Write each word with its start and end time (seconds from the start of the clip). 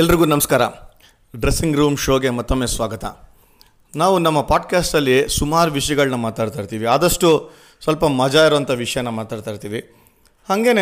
ಎಲ್ರಿಗೂ 0.00 0.24
ನಮಸ್ಕಾರ. 0.24 0.62
Dressing 1.36 1.76
room 1.76 1.96
ಶೋಗೆ 1.96 2.30
ಮತ್ತೊಮ್ಮೆ 2.30 2.66
ಸ್ವಾಗತ. 2.66 3.04
ನಾವು 3.96 4.18
ನಮ್ಮ 4.18 4.40
ಪಾಡ್ಕಾಸ್ಟಲ್ಲಿ 4.40 5.28
ಸುಮಾರು 5.38 5.72
ವಿಷಯಗಳನ್ನ 5.72 6.14
ಮಾತಾಡ್ತಾ 6.14 6.58
ಇರ್ತೀವಿ. 6.58 6.86
ಆದಷ್ಟು 6.86 7.50
ಸ್ವಲ್ಪ 7.82 8.04
ಮಜಾ 8.04 8.46
ಇರೋವಂಥ 8.46 8.70
ವಿಷಯನ 8.70 9.08
ಮಾತಾಡ್ತಾ 9.08 9.50
ಇರ್ತೀವಿ. 9.50 9.80
ಹಾಗೇ 10.48 10.72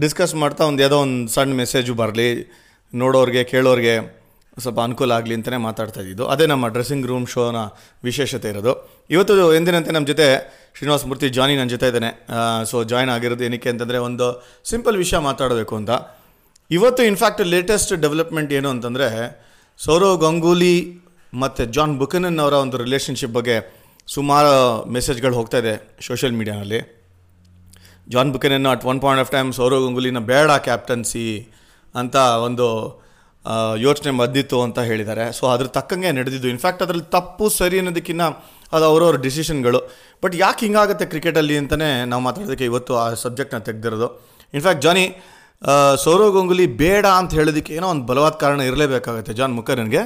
ಡಿಸ್ಕಸ್ 0.00 0.34
ಮಾಡ್ತಾ 0.34 0.64
ಒಂದು 0.64 0.82
ಯಾವುದೋ 0.82 0.98
ಒಂದು 0.98 1.32
ಸಣ್ಣ 1.32 1.54
ಮೆಸೇಜು 1.54 1.94
ಬರಲಿ, 1.94 2.28
ನೋಡೋರಿಗೆ, 2.94 3.44
ಕೇಳೋರಿಗೆ 3.44 4.24
ಸ್ವಲ್ಪ 4.58 4.80
ಅನುಕೂಲ 4.80 5.12
ಆಗಲಿ 5.12 5.34
ಅಂತಲೇ 5.34 5.56
ಮಾತಾಡ್ತಾ 5.56 6.00
ಇದ್ದಿದ್ದು. 6.00 6.26
ಅದೇ 6.26 6.46
ನಮ್ಮ 6.46 6.68
ಡ್ರೆಸ್ಸಿಂಗ್ 6.68 7.06
ರೂಮ್ 7.06 7.26
ಶೋನ 7.26 7.56
ವಿಶೇಷತೆ 8.04 8.48
ಇರೋದು. 8.48 9.04
ಇವತ್ತು 9.10 9.54
ಎಂದಿನಂತೆ 9.54 9.90
ನಮ್ಮ 9.90 10.06
ಜೊತೆ 10.06 10.28
ಶ್ರೀನಿವಾಸ 10.76 11.04
ಮೂರ್ತಿ, 11.04 11.28
ಜಾನಿ 11.28 11.56
ನನ್ನ 11.56 11.68
ಜೊತೆ 11.68 11.86
ಇದ್ದಾನೆ. 11.86 12.26
ಸೊ 12.64 12.84
ಜಾಯ್ನ್ 12.84 13.10
ಆಗಿರೋದು 13.10 13.44
ಏನಕ್ಕೆ 13.44 13.68
ಅಂತಂದರೆ 13.68 13.98
ಒಂದು 13.98 14.46
ಸಿಂಪಲ್ 14.64 14.96
ವಿಷಯ 14.96 15.18
ಮಾತಾಡಬೇಕು 15.18 15.76
ಅಂತ. 15.76 15.90
ಇವತ್ತು 16.70 17.02
ಇನ್ಫ್ಯಾಕ್ಟ್ 17.02 17.42
ಲೇಟೆಸ್ಟ್ 17.54 17.92
ಡೆವಲಪ್ಮೆಂಟ್ 18.04 18.52
ಏನು 18.52 18.68
ಅಂತಂದರೆ, 18.74 19.08
ಸೌರವ್ 19.78 20.16
ಗಂಗೂಲಿ 20.24 20.76
ಮತ್ತು 21.32 21.62
ಜಾನ್ 21.76 21.94
ಬುಕನನ್ 22.00 22.38
ಅವರ 22.44 22.54
ಒಂದು 22.64 22.76
ರಿಲೇಷನ್ಶಿಪ್ 22.84 23.34
ಬಗ್ಗೆ 23.38 23.56
ಸುಮಾರು 24.08 24.52
ಮೆಸೇಜ್ಗಳು 24.96 25.34
ಹೋಗ್ತಾ 25.34 25.58
ಇದೆ 25.62 25.74
ಸೋಷಿಯಲ್ 26.06 26.34
ಮೀಡಿಯಾನಲ್ಲಿ 26.40 26.80
John 28.08 28.30
ಬುಕನನ್ನು 28.34 28.68
at 28.70 28.84
one 28.90 29.00
point 29.04 29.20
of 29.24 29.30
time 29.30 29.48
Sourav 29.52 29.82
ಗಂಗೂಲಿನ 29.86 30.20
ಬೇಡ 30.32 30.50
ಕ್ಯಾಪ್ಟನ್ಸಿ 30.66 31.24
ಅಂತ 31.94 32.16
ಒಂದು 32.46 32.66
ಯೋಚನೆ 33.86 34.10
ಮದ್ದಿತ್ತು 34.20 34.58
ಅಂತ 34.66 34.78
ಹೇಳಿದ್ದಾರೆ. 34.90 35.24
ಸೊ 35.38 35.44
ಅದ್ರ 35.54 35.66
ತಕ್ಕಂಗೆ 35.76 36.10
ನಡೆದಿದ್ದು. 36.18 36.48
ಇನ್ಫ್ಯಾಕ್ಟ್ 36.54 36.82
ಅದರಲ್ಲಿ 36.84 37.06
ತಪ್ಪು, 37.16 37.44
ಸರಿ 37.58 37.76
ಅನ್ನೋದಕ್ಕಿಂತ 37.78 38.22
ಅದು 38.74 38.84
ಅವರವ್ರ 38.84 39.16
ಡಿಸಿಷನ್ಗಳು 39.26 39.80
ಬಟ್ 40.22 40.34
ಯಾಕೆ 40.44 40.62
ಹಿಂಗಾಗುತ್ತೆ 40.66 41.06
ಕ್ರಿಕೆಟಲ್ಲಿ 41.12 41.56
ಅಂತಲೇ 41.62 41.90
ನಾವು 42.10 42.22
ಮಾತಾಡೋದಕ್ಕೆ 42.22 42.64
ಇವತ್ತು 42.64 42.92
ಆ 43.02 43.06
ಸಬ್ಜೆಕ್ಟ್ನ 43.24 43.58
ತೆಗೆದಿರೋದು. 43.68 44.08
ಇನ್ಫ್ಯಾಕ್ಟ್ 44.54 44.82
ಜಾನಿ 44.82 45.04
ಸೌರವ್ 46.02 46.32
ಗಂಗೂಲಿ 46.36 46.66
ಬೇಡ 46.80 47.06
ಅಂತ 47.18 47.34
ಹೇಳೋದಕ್ಕೆ 47.38 47.72
ಏನೋ 47.76 47.86
ಒಂದು 47.92 48.04
ಬಲವಾದ 48.08 48.34
ಕಾರಣ 48.42 48.60
ಇರಲೇಬೇಕಾಗುತ್ತೆ. 48.70 49.32
ಜಾನ್ 49.38 49.54
ಮುಖರ್ಜನ್ಗೆ 49.58 50.02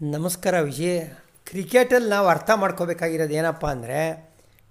ನಮಸ್ಕಾರ 0.00 0.54
ವಿಜಯ್. 0.68 0.98
ಕ್ರಿಕೆಟಲ್ಲಿ 1.46 2.08
ನಾವು 2.14 2.26
ಅರ್ಥ 2.34 2.50
ಮಾಡ್ಕೋಬೇಕಾಗಿರೋದು 2.62 3.34
ಏನಪ್ಪ 3.40 3.64
ಅಂದರೆ 3.74 4.00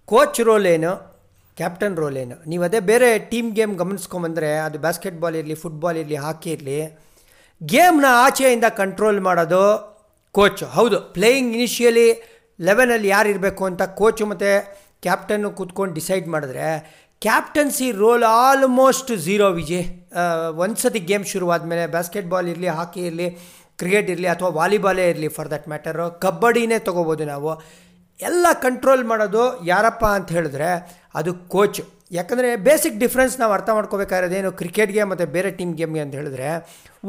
ಕೋಚ್ 0.09 0.41
ರೋಲ್ 0.47 0.67
ಏನು 0.75 0.91
ಕ್ಯಾಪ್ಟನ್ 1.57 1.97
ರೋಲ್ 2.01 2.17
ಏನು. 2.23 2.35
ನೀವು 2.49 2.63
ಅದೇ 2.67 2.79
ಬೇರೆ 2.91 3.07
ಟೀಮ್ 3.31 3.49
ಗೇಮ್ 3.57 3.73
ಗಮನಿಸ್ಕೊಂಬಂದರೆ 3.81 4.49
ಅದು 4.67 4.77
ಬ್ಯಾಸ್ಕೆಟ್ಬಾಲ್ 4.85 5.35
ಇರಲಿ 5.41 5.57
ಫುಟ್ಬಾಲ್ 5.63 5.97
ಇರಲಿ 6.03 6.17
ಹಾಕಿ 6.25 6.49
ಇರಲಿ 6.55 6.79
ಗೇಮ್ನ 7.61 8.05
ಆಚೆಯಿಂದ 8.25 8.67
ಕಂಟ್ರೋಲ್ 8.81 9.19
ಮಾಡೋದು 9.27 9.63
ಕೋಚ್ 10.35 10.63
ಹೌದು 10.77 10.97
ಪ್ಲೇಯಿಂಗ್ 11.15 11.51
ಇನಿಷಿಯಲಿ 11.57 12.07
ಲೆವೆನಲ್ಲಿ 12.59 13.07
ಯಾರು 13.07 13.27
ಇರಬೇಕು 13.33 13.63
ಅಂತ 13.69 13.83
ಕೋಚು 13.99 14.25
ಮತ್ತು 14.31 14.51
ಕ್ಯಾಪ್ಟನ್ನು 15.05 15.49
ಕೂತ್ಕೊಂಡು 15.59 15.93
ಡಿಸೈಡ್ 15.99 16.27
ಮಾಡಿದ್ರೆ 16.27 16.67
captaincy 17.21 17.87
role 17.97 18.23
almost 18.37 19.11
zero 19.25 19.47
Vijay 19.51 19.87
ಒಂದು 20.61 20.77
ಸತಿ 20.81 20.99
ಗೇಮ್ 21.09 21.25
ಶುರುವಾದಮೇಲೆ 21.25 21.83
ಬ್ಯಾಸ್ಕೆಟ್ಬಾಲ್ 21.87 22.47
ಇರಲಿ 22.47 22.69
ಹಾಕಿ 22.69 23.01
ಇರಲಿ 23.01 23.27
ಕ್ರಿಕೆಟ್ 23.79 24.09
ಇರಲಿ 24.09 24.27
ಅಥವಾ 24.27 24.49
ವಾಲಿಬಾಲೇ 24.49 25.05
ಇರಲಿ 25.09 25.27
ಫಾರ್ 25.27 25.49
ದಟ್ 25.51 25.67
ಮ್ಯಾಟರು 25.67 26.05
ಕಬಡ್ಡಿನೇ 26.21 26.77
ತೊಗೋಬೋದು 26.79 27.25
ನಾವು 27.25 27.51
ಎಲ್ಲ 28.19 28.47
ಕಂಟ್ರೋಲ್ 28.61 29.03
ಮಾಡೋದು 29.03 29.43
ಯಾರಪ್ಪ 29.65 30.05
ಅಂತ 30.17 30.31
ಹೇಳಿದ್ರೆ 30.31 30.69
ಅದು 31.15 31.33
ಕೋಚ್ 31.47 31.81
ಯಾಕಂದರೆ 32.11 32.49
ಬೇಸಿಕ್ 32.61 32.97
ಡಿಫ್ರೆನ್ಸ್ 32.99 33.35
ನಾವು 33.39 33.53
ಅರ್ಥ 33.53 33.69
ಮಾಡ್ಕೋಬೇಕಾಗಿರೋದೇನು 33.69 34.51
ಕ್ರಿಕೆಟ್ಗೆ 34.53 35.03
ಮತ್ತು 35.03 35.27
ಬೇರೆ 35.27 35.51
ಟೀಮ್ 35.51 35.73
ಗೇಮ್ಗೆ 35.73 36.01
ಅಂತ 36.01 36.15
ಹೇಳಿದ್ರೆ 36.15 36.49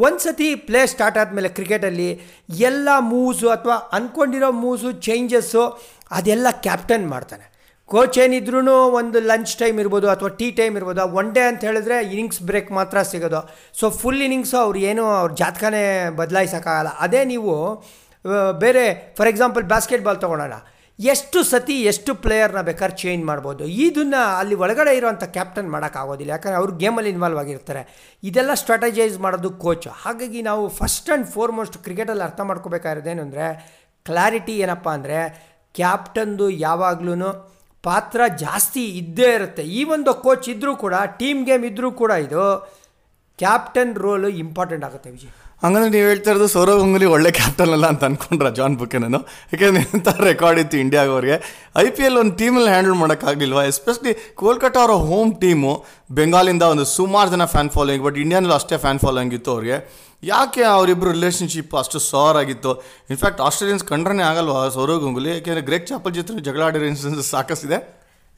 ಒಂದು 0.01 0.21
ಸತಿ 0.21 0.49
ಪ್ಲೇ 0.67 0.83
ಸ್ಟಾರ್ಟ್ 0.87 1.19
ಆದಮೇಲೆ 1.19 1.51
ಕ್ರಿಕೆಟಲ್ಲಿ 1.51 2.11
ಎಲ್ಲ 2.67 2.89
ಮೂವ್ಸು 3.09 3.49
ಅಥವಾ 3.49 3.79
ಅಂದ್ಕೊಂಡಿರೋ 3.93 4.51
ಮೂವ್ಸು 4.61 4.93
ಚೇಂಜಸ್ಸು 5.01 5.65
ಅದೆಲ್ಲ 6.11 6.49
ಕ್ಯಾಪ್ಟನ್ 6.63 7.07
ಮಾಡ್ತಾನೆ 7.07 7.47
ಕೋಚ್ 7.93 8.19
ಏನಿದ್ರೂ 8.25 8.61
ಒಂದು 8.99 9.19
ಲಂಚ್ 9.31 9.55
ಟೈಮ್ 9.63 9.79
ಇರ್ಬೋದು 9.83 10.07
ಅಥವಾ 10.13 10.31
ಟೀ 10.41 10.47
ಟೈಮ್ 10.59 10.75
ಇರ್ಬೋದು 10.79 11.05
ಒನ್ 11.21 11.31
ಡೇ 11.37 11.43
ಅಂತ 11.51 11.63
ಹೇಳಿದ್ರೆ 11.69 11.97
ಇನಿಂಗ್ಸ್ 12.13 12.41
ಬ್ರೇಕ್ 12.51 12.71
ಮಾತ್ರ 12.79 13.03
ಸಿಗೋದು. 13.13 13.41
ಸೊ 13.79 13.87
ಫುಲ್ 14.01 14.23
ಇನಿಂಗ್ಸು 14.27 14.57
ಅವ್ರು 14.67 14.79
ಏನು 14.91 15.03
ಅವ್ರ 15.23 15.33
ಜಾತಕನೇ 15.41 15.83
ಬದಲಾಯಿಸೋಕ್ಕಾಗಲ್ಲ. 16.21 16.93
ಅದೇ 17.07 17.21
ನೀವು 17.33 17.55
ಬೇರೆ 18.63 18.85
ಫಾರ್ 19.19 19.31
ಎಕ್ಸಾಂಪಲ್ 19.33 19.67
ಬಾಸ್ಕೆಟ್ಬಾಲ್ 19.75 20.21
ತೊಗೊಳೋಣ. 20.25 20.57
ಎಷ್ಟು 20.99 21.39
ಸತಿ 21.51 21.77
ಎಷ್ಟು 21.91 22.11
ಪ್ಲೇಯರ್ನ 22.25 22.61
ಬೇಕಾದ್ರೆ 22.71 22.97
ಚೇಂಜ್ 23.03 23.23
ಮಾಡ್ಬೋದು. 23.31 23.63
ಇದನ್ನು 23.87 24.21
ಅಲ್ಲಿ 24.41 24.57
ಒಳಗಡೆ 24.65 24.93
ಇರೋವಂಥ 24.99 25.25
ಕ್ಯಾಪ್ಟನ್ 25.37 25.69
ಮಾಡೋಕ್ಕಾಗೋದಿಲ್ಲ. 25.75 26.31
ಯಾಕಂದರೆ 26.37 26.59
ಅವ್ರು 26.63 26.73
ಗೇಮಲ್ಲಿ 26.83 27.11
ಇನ್ವಾಲ್ವ್ 27.15 27.39
ಆಗಿರ್ತಾರೆ. 27.45 27.83
ಇದೆಲ್ಲ 28.29 28.53
ಸ್ಟ್ರಾಟಜೈಸ್ 28.63 29.17
ಮಾಡೋದು 29.25 29.51
ಕೋಚ್ 29.65 29.89
ಹಾಗಾಗಿ 30.03 30.43
ನಾವು 30.51 30.65
ಫಸ್ಟ್ 30.81 31.09
ಆ್ಯಂಡ್ 31.11 31.27
ಫೋರ್ಮೋಸ್ಟ್ 31.37 31.79
ಕ್ರಿಕೆಟಲ್ಲಿ 31.87 32.25
ಅರ್ಥ 32.29 32.41
ಮಾಡ್ಕೋಬೇಕಾಗಿರೋದೇನು 32.51 33.23
ಅಂದರೆ 33.29 33.47
ಕ್ಲಾರಿಟಿ 34.07 34.55
ಏನಪ್ಪ 34.67 34.89
ಅಂದರೆ 34.99 35.19
ಕ್ಯಾಪ್ಟನ್ದು 35.75 36.47
ಯಾವಾಗ್ಲೂ 36.67 37.15
ಪಾತ್ರ 37.83 38.21
ಜಾಸ್ತಿ 38.45 38.83
ಇದ್ದೇ 39.01 39.29
ಇರುತ್ತೆ. 39.35 39.63
ಈ 39.79 39.81
ಒಂದು 39.95 40.15
ಕೋಚ್ 40.25 40.49
ಇದ್ದರೂ 40.49 40.73
ಕೂಡ 40.85 40.95
ಟೀಮ್ 41.21 41.41
ಗೇಮ್ 41.47 41.65
ಇದ್ದರೂ 41.71 41.91
ಕೂಡ 42.03 42.11
ಇದು 42.27 42.45
ಕ್ಯಾಪ್ಟನ್ 43.39 43.95
ರೋಲು 44.05 44.29
ಇಂಪಾರ್ಟೆಂಟ್ 44.45 44.85
ಆಗುತ್ತೆ 44.85 45.11
ವಿಜಯ್. 45.11 45.33
ಹಂಗಂದ್ರೆ 45.63 45.91
ನೀವು 45.95 46.07
ಹೇಳ್ತಾ 46.11 46.31
ಇರೋದು 46.33 46.47
ಸೌರವ್ 46.55 46.79
ಗಂಗೂಲಿ 46.83 47.09
ಒಳ್ಳೆ 47.15 47.31
ಕ್ಯಾಪ್ಟನ್ 47.39 47.73
ಅಲ್ಲ 47.75 47.87
ಅಂತ 47.93 48.03
ಅನ್ಕೊಂಡ್ರ 48.09 48.49
ಜಾನ್ 48.59 48.77
ಬುಕೆನನು 48.81 49.21
ಯಾಕೆಂದ್ರೆ 49.53 49.83
ಎಂಥ 49.97 50.09
ರೆಕಾರ್ಡ್ 50.29 50.59
ಇತ್ತು 50.63 50.77
ಇಂಡಿಯಾಗವ್ರಿಗೆ 50.85 51.37
ಐ 51.83 51.85
ಪಿ 51.97 52.03
ಎಲ್ 52.09 52.17
ಒಂದು 52.23 52.35
ಟೀಮಲ್ಲಿ 52.41 52.71
ಹ್ಯಾಂಡಲ್ 52.75 52.97
ಮಾಡೋಕ್ಕಾಗಲಿಲ್ವಾ? 53.03 53.63
ಎಸ್ಪೆಷಲಿ 53.73 54.13
ಕೋಲ್ಕತ್ತಾ 54.41 54.81
ಅವರ 54.85 54.95
ಹೋಮ್ 55.11 55.31
ಟೀಮು 55.43 55.73
ಬೆಂಗಾಲಿಂದ 56.19 56.65
ಒಂದು 56.75 56.87
ಸುಮಾರು 56.97 57.31
ಜನ 57.35 57.47
ಫ್ಯಾನ್ 57.55 57.71
ಫಾಲೋಯಿಂಗ್ 57.77 58.05
ಬಟ್ 58.09 58.19
ಇಂಡಿಯಾನಲ್ಲೂ 58.25 58.57
ಅಷ್ಟೇ 58.61 58.79
ಫ್ಯಾನ್ 58.87 59.01
ಫಾಲೋಯಿಂಗ್ 59.05 59.35
ಇತ್ತು 59.39 59.53
ಅವ್ರಿಗೆ. 59.57 59.79
ಯಾಕೆ 60.33 60.63
ಅವರಿಬ್ಬರು 60.75 61.11
ರಿಲೇಷನ್ಶಿಪ್ 61.17 61.73
ಅಷ್ಟು 61.85 61.99
ಸಾರ್ 62.11 62.37
ಆಗಿತ್ತು? 62.43 62.73
ಇನ್ಫ್ಯಾಕ್ಟ್ 63.13 63.41
ಆಸ್ಟ್ರೇಲಿಯನ್ಸ್ 63.47 63.85
ಕಂಡ್ರೇ 63.85 64.23
ಆಗಲ್ವಾ 64.33 64.61
ಸೌರವ್ 64.69 65.01
ಗಂಗೂಲಿ? 65.07 65.33
ಯಾಕೆಂದರೆ 65.39 65.65
ಗ್ರೇಕ್ 65.71 65.87
ಚಾಪಲ್ 65.87 66.15
ಜೊತೆ 66.19 66.45
ಜಗಳ 66.49 66.63
ಆಡಿರೋ 66.69 66.87
ಇನ್ಸಿಡೆನ್ಸ್ 66.93 67.31
ಸಾಕಷ್ಟಿದೆ. 67.31 67.79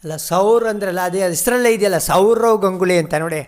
ಅಲ್ಲ, 0.04 0.16
ಸೌರ್ 0.30 0.64
ಅಂದ್ರಲ್ಲ 0.70 1.00
ಅದೇ 1.10 1.20
ಹೆಸರಲ್ಲೇ 1.28 1.70
ಇದೆಯಲ್ಲ, 1.72 1.98
ಸೌರವ್ 1.98 2.58
ಗಂಗುಲಿ 2.62 2.96
ಅಂತ, 3.02 3.14
ನೋಡಿ. 3.14 3.42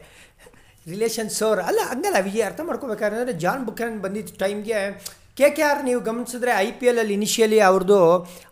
ರಿಲೇಷನ್ 0.93 1.31
ಸೌರ್ 1.39 1.61
ಅಲ್ಲ, 1.69 1.81
ಹಂಗಲ್ಲ, 1.93 2.19
ವಿಜಯ್, 2.27 2.45
ಅರ್ಥ 2.49 2.61
ಮಾಡ್ಕೋಬೇಕಾದ್ರೆ 2.69 3.35
ಜಾನ್ 3.45 3.63
ಬುಕ್ಯಾನ್ 3.69 3.97
ಬಂದಿದ್ದ 4.05 4.35
ಟೈಮ್ಗೆ 4.43 4.81
ಕೆ 5.39 5.49
ಕೆ 5.57 5.63
ಆರ್ 5.69 5.81
ನೀವು 5.87 6.01
ಗಮನಿಸಿದ್ರೆ 6.09 6.53
ಐ 6.67 6.69
ಪಿ 6.79 6.87
ಎಲಲ್ಲಿ 6.91 7.15
ಇನಿಷಿಯಲಿ 7.19 7.59
ಅವ್ರದ್ದು 7.69 7.99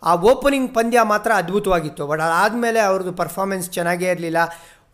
ಆ 0.09 0.15
ಓಪನಿಂಗ್ 0.31 0.71
ಪಂದ್ಯ 0.78 1.03
ಮಾತ್ರ 1.12 1.31
ಅದ್ಭುತವಾಗಿತ್ತು. 1.43 2.03
ಬಟ್ 2.11 2.22
ಅದಾದಮೇಲೆ 2.27 2.81
ಅವ್ರದ್ದು 2.89 3.12
ಪರ್ಫಾರ್ಮೆನ್ಸ್ 3.21 3.69
ಚೆನ್ನಾಗೇ 3.77 4.09
ಇರಲಿಲ್ಲ. 4.15 4.41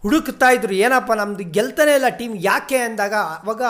ಹುಡುಕ್ತಾ 0.05 0.49
ಇದ್ರು, 0.57 0.75
ಏನಪ್ಪ 0.85 1.13
ನಮ್ಮದು 1.21 1.47
ಗೆಲ್ತಾನೆ 1.57 1.95
ಇಲ್ಲ 1.99 2.11
ಟೀಮ್ 2.21 2.37
ಯಾಕೆ 2.51 2.79
ಅಂದಾಗ 2.89 3.15
ಅವಾಗ 3.41 3.63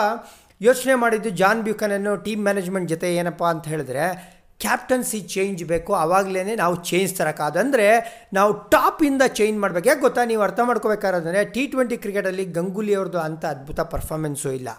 ಯೋಚನೆ 0.61 0.95
ಮಾಡಿದ್ದು 1.03 1.29
ಜಾನ್ 1.41 1.61
ಬ್ಯೂಕನನ್ನು 1.67 2.13
ಟೀಮ್ 2.25 2.43
ಮ್ಯಾನೇಜ್ಮೆಂಟ್ 2.47 2.89
ಜೊತೆ 2.93 3.07
ಏನಪ್ಪ 3.21 3.43
ಅಂತ 3.53 3.65
ಹೇಳಿದ್ರೆ 3.73 4.05
ಕ್ಯಾಪ್ಟನ್ಸಿ 4.63 5.19
ಚೇಂಜ್ 5.33 5.61
ಬೇಕು 5.71 5.91
ಆವಾಗಲೇ 6.03 6.41
ನಾವು 6.63 6.75
ಚೇಂಜ್ 6.89 7.11
ತರೋಕ್ಕಾದ 7.19 7.57
ಅಂದರೆ 7.63 7.87
ನಾವು 8.37 8.51
ಟಾಪಿಂದ 8.73 9.23
ಚೇಂಜ್ 9.39 9.57
ಮಾಡಬೇಕು. 9.63 9.87
ಯಾಕೆ 9.91 10.03
ಗೊತ್ತಾ? 10.07 10.23
ನೀವು 10.31 10.41
ಅರ್ಥ 10.47 10.59
ಮಾಡ್ಕೋಬೇಕಾದ್ರೆ 10.69 11.43
ಟಿ 11.55 11.63
ಟ್ವೆಂಟಿ 11.73 11.97
ಕ್ರಿಕೆಟಲ್ಲಿ 12.03 12.45
ಗಂಗೂಲಿ 12.57 12.93
ಅವ್ರದ್ದು 12.99 13.19
ಅಂಥ 13.27 13.43
ಅದ್ಭುತ 13.53 13.79
ಪರ್ಫಾರ್ಮೆನ್ಸು 13.93 14.49
ಇಲ್ಲ. 14.59 14.69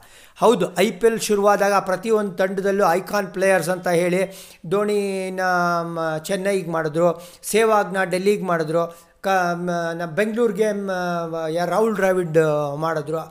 ಹೌದು 0.42 0.66
ಐ 0.84 0.88
ಪಿ 1.00 1.06
ಎಲ್ 1.10 1.20
ಶುರುವಾದಾಗ 1.28 1.74
ಪ್ರತಿಯೊಂದು 1.90 2.34
ತಂಡದಲ್ಲೂ 2.40 2.84
ಐಕಾನ್ 2.98 3.30
ಪ್ಲೇಯರ್ಸ್ 3.36 3.70
ಅಂತ 3.76 3.88
ಹೇಳಿ 4.00 4.22
ಧೋನಿನ 4.72 5.40
ಚೆನ್ನೈಗೆ 6.30 6.72
ಮಾಡಿದ್ರು, 6.76 7.08
ಸೇವಾಗ್ನ 7.52 8.04
ಡೆಲ್ಲಿಗೆ 8.14 8.46
ಮಾಡಿದ್ರು, 8.52 8.84
ಕ 9.24 9.28
ಬೆಂಗಳೂರಿಗೆ 10.18 10.68
ರಾಹುಲ್ 11.72 11.96
ದ್ರಾವಿಡ್ 12.00 12.38
ಮಾಡಿದ್ರು 12.84 13.22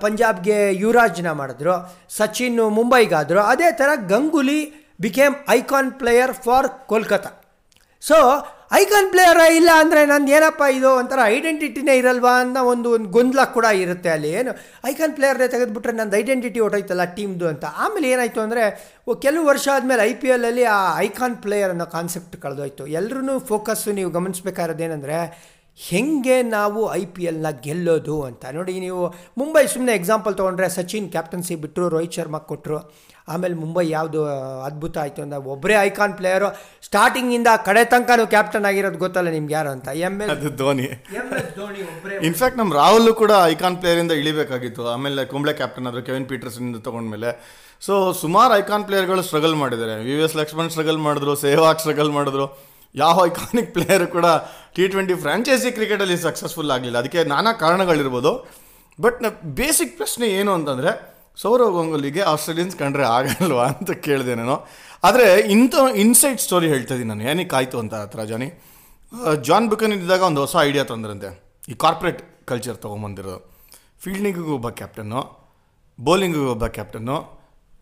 ಪಂಜಾಬ್ಗೆ 0.00 0.56
ಯುವರಾಜ್ನ 0.80 1.28
ಮಾಡಿದ್ರು, 1.38 1.74
ಸಚಿನ್ 2.16 2.58
ಮುಂಬೈಗಾದರು, 2.78 3.40
ಅದೇ 3.52 3.68
ಥರ 3.78 3.90
Ganguly 4.10 4.60
became 5.00 5.36
icon 5.58 5.92
player 6.00 6.34
for 6.46 6.68
Kolkata 6.92 7.32
so 8.02 8.16
icon 8.78 9.08
player 9.12 9.40
ಇಲ್ಲ 9.56 9.70
ಅಂದರೆ 9.82 10.00
ನಂದು 10.10 10.30
ಏನಪ್ಪ 10.36 10.62
ಇದು 10.76 10.88
ಒಂಥರ 11.00 11.20
ಐಡೆಂಟಿಟಿನೇ 11.34 11.94
ಇರಲ್ವಾ 12.00 12.32
ಅನ್ನೋ 12.42 12.60
ಒಂದು 12.70 12.88
ಒಂದು 12.96 13.08
ಗೊಂದಲ 13.16 13.42
ಕೂಡ 13.56 13.66
ಇರುತ್ತೆ 13.82 14.10
ಅಲ್ಲಿ. 14.14 14.30
ಏನು? 14.38 14.52
ಐಕಾನ್ 14.90 15.14
ಪ್ಲೇಯರ್ನೇ 15.18 15.48
ತೆಗೆದುಬಿಟ್ರೆ 15.54 15.92
ನಂದು 15.98 16.16
ಐಡೆಂಟಿಟಿ 16.20 16.60
ಹೊಟ್ಟೋಯ್ತಲ್ಲ 16.64 17.04
ಟೀಮ್ದು 17.16 17.46
ಅಂತ. 17.52 17.64
ಆಮೇಲೆ 17.84 18.06
ಏನಾಯಿತು 18.14 18.40
ಅಂದರೆ 18.44 18.62
ಕೆಲವು 19.24 19.44
ವರ್ಷ 19.50 19.68
ಆದಮೇಲೆ 19.74 20.04
ಐ 20.10 20.14
ಪಿ 20.22 20.30
ಎಲ್ಲಲ್ಲಿ 20.36 20.64
ಆ 20.76 20.78
ಐಕಾನ್ 21.06 21.36
ಪ್ಲೇಯರ್ 21.44 21.72
ಅನ್ನೋ 21.74 21.86
ಕಾನ್ಸೆಪ್ಟ್ 21.96 22.36
ಕಳೆದೋಯ್ತು. 22.44 22.86
ಎಲ್ಲರೂ 23.00 23.34
ಫೋಕಸ್ಸು 23.52 23.92
ನೀವು 23.98 24.12
ಗಮನಿಸ್ಬೇಕಾಗಿರೋದೇನೆಂದರೆ 24.18 25.18
ಹೆಂಗೆ 25.78 26.38
ನಾವು 26.56 26.80
ಐ 26.92 27.04
ಪಿ 27.14 27.22
ಎಲ್ನ 27.30 27.50
ಗೆಲ್ಲೋದು 27.66 28.16
ಅಂತ. 28.30 28.44
ನೋಡಿ, 28.56 28.72
ನೀವು 28.86 29.02
ಮುಂಬೈ 29.40 29.64
ಸುಮ್ಮನೆ 29.74 29.94
ಎಕ್ಸಾಂಪಲ್ 30.00 30.34
ತೊಗೊಂಡ್ರೆ 30.40 30.68
ಸಚಿನ್ 30.78 31.08
ಕ್ಯಾಪ್ಟನ್ಸಿ 31.14 31.54
ಬಿಟ್ಟರು 31.62 31.86
ರೋಹಿತ್ 31.96 32.18
ಶರ್ಮಾ 32.18 32.40
ಕೊಟ್ಟರು 32.50 32.80
ಆಮೇಲೆ 33.28 33.54
ಮುಂಬೈ 33.62 33.84
ಯಾವುದು 33.88 34.20
ಅದ್ಭುತ 34.68 34.96
ಆಯಿತು 35.02 35.20
ಅಂದರೆ 35.24 35.40
ಒಬ್ಬರೇ 35.54 35.76
ಐಕಾನ್ 35.88 36.14
ಪ್ಲೇಯರು 36.20 36.48
ಸ್ಟಾರ್ಟಿಂಗಿಂದ 36.88 37.50
ಕಡೆ 37.68 37.82
ತನಕನೂ 37.92 38.24
ಕ್ಯಾಪ್ಟನ್ 38.34 38.66
ಆಗಿರೋದು 38.70 38.98
ಗೊತ್ತಲ್ಲ 39.04 39.30
ನಿಮ್ಗೆ 39.36 39.54
ಯಾರು 39.58 39.70
ಅಂತ. 39.76 39.88
ಎಂ 40.08 40.16
ಎಸ್ 40.22 40.32
ಅದು 40.34 40.50
ಧೋನಿ. 40.62 40.88
ಎಂ 41.20 41.28
ಎಸ್ 41.40 41.50
ಧೋನಿ 41.58 41.82
ಒಬ್ಬರೇ 41.92 42.18
ಇನ್ಫ್ಯಾಕ್ಟ್ 42.30 42.58
ನಮ್ಮ 42.60 42.74
ರಾಹುಲ್ 42.80 43.12
ಕೂಡ 43.22 43.32
ಐಕಾನ್ 43.52 43.78
ಪ್ಲೇಯರಿಂದ 43.82 44.12
ಇಳಿಬೇಕಾಗಿತ್ತು. 44.22 44.84
ಆಮೇಲೆ 44.94 45.24
ಕುಂಬ್ಳೆ 45.32 45.54
ಕ್ಯಾಪ್ಟನ್ 45.60 45.86
ಆದರು 45.90 46.02
ಕೆವಿನ್ 46.08 46.26
ಪೀಟರ್ಸನ್ 46.32 46.74
ತೊಗೊಂಡ್ಮೇಲೆ. 46.88 47.30
ಸೊ 47.86 47.94
ಸುಮಾರು 48.22 48.52
ಐಕಾನ್ 48.62 48.84
ಪ್ಲೇಯರ್ಗಳು 48.88 49.22
ಸ್ಟ್ರಗಲ್ 49.28 49.56
ಮಾಡಿದ್ದಾರೆ. 49.62 49.94
ವಿ 50.08 50.16
ಎಸ್ 50.26 50.36
ಲಕ್ಷ್ಮಣ್ 50.40 50.70
ಸ್ಟ್ರಗಲ್ 50.74 51.00
ಮಾಡಿದ್ರು 51.06 51.32
ಸೇವಾಗ್ 51.44 51.80
ಸ್ಟ್ರಗಲ್ 51.84 52.12
ಮಾಡಿದ್ರು. 52.18 52.46
ಯಾವ 52.94 53.16
ಐಕಾನಿಕ್ 53.28 53.70
ಪ್ಲೇಯರ್ 53.76 54.04
ಕೂಡ 54.16 54.26
ಟಿ 54.76 54.84
ಟ್ವೆಂಟಿ 54.92 55.14
ಫ್ರಾಂಚೈಸಿ 55.22 55.70
ಕ್ರಿಕೆಟಲ್ಲಿ 55.76 56.16
ಸಕ್ಸಸ್ಫುಲ್ 56.26 56.72
ಆಗಲಿಲ್ಲ. 56.74 56.96
ಅದಕ್ಕೆ 57.02 57.20
ನಾನಾ 57.32 57.52
ಕಾರಣಗಳಿರ್ಬೋದು. 57.62 58.32
ಬಟ್ 58.98 59.20
ಬೇಸಿಕ್ 59.60 59.94
ಪ್ರಶ್ನೆ 60.00 60.26
ಏನು 60.40 60.50
ಅಂತಂದರೆ 60.58 60.90
ಸೌರವ್ 61.36 61.72
ಗಂಗೂಲಿಗೆ 61.78 62.22
ಆಸ್ಟ್ರೇಲಿಯನ್ಸ್ 62.32 62.76
ಕಂಡ್ರೆ 62.80 63.04
ಆಗಲ್ವಾ 63.16 63.64
ಅಂತ 63.72 63.90
ಕೇಳಿದೆ 64.06 64.34
ನಾನು. 64.40 64.56
ಆದರೆ 65.08 65.26
ಇಂಥ 65.54 65.74
ಇನ್ಸೈಡ್ 66.04 66.40
ಸ್ಟೋರಿ 66.46 66.68
ಹೇಳ್ತಾ 66.72 66.94
ಇದ್ದೀನಿ 66.94 67.10
ನಾನು. 67.12 67.24
ಏನಕ್ಕೆ 67.30 67.56
ಆಯಿತು 67.58 67.76
ಅಂತ 67.82 67.94
ಹತ್ರ 68.02 68.24
ಜಾನಿ 68.32 68.48
ಜಾನ್ 69.46 69.66
ಬುಕನ್ 69.70 69.94
ಇದ್ದಾಗ 69.96 70.22
ಒಂದು 70.30 70.40
ಹೊಸ 70.44 70.54
ಐಡಿಯಾ 70.68 70.84
ತಂದ್ರಂತೆ. 70.90 71.30
ಈ 71.72 71.74
ಕಾರ್ಪೊರೇಟ್ 71.84 72.20
ಕಲ್ಚರ್ 72.50 72.78
ತೊಗೊಂಬಂದಿರೋದು. 72.84 73.40
ಫೀಲ್ಡಿಂಗಿಗೆ 74.02 74.52
ಒಬ್ಬ 74.58 74.68
ಕ್ಯಾಪ್ಟನ್ನು 74.80 75.20
ಬೌಲಿಂಗಿಗೆ 75.98 76.50
ಒಬ್ಬ 76.54 76.66
ಕ್ಯಾಪ್ಟನ್ನು 76.76 77.16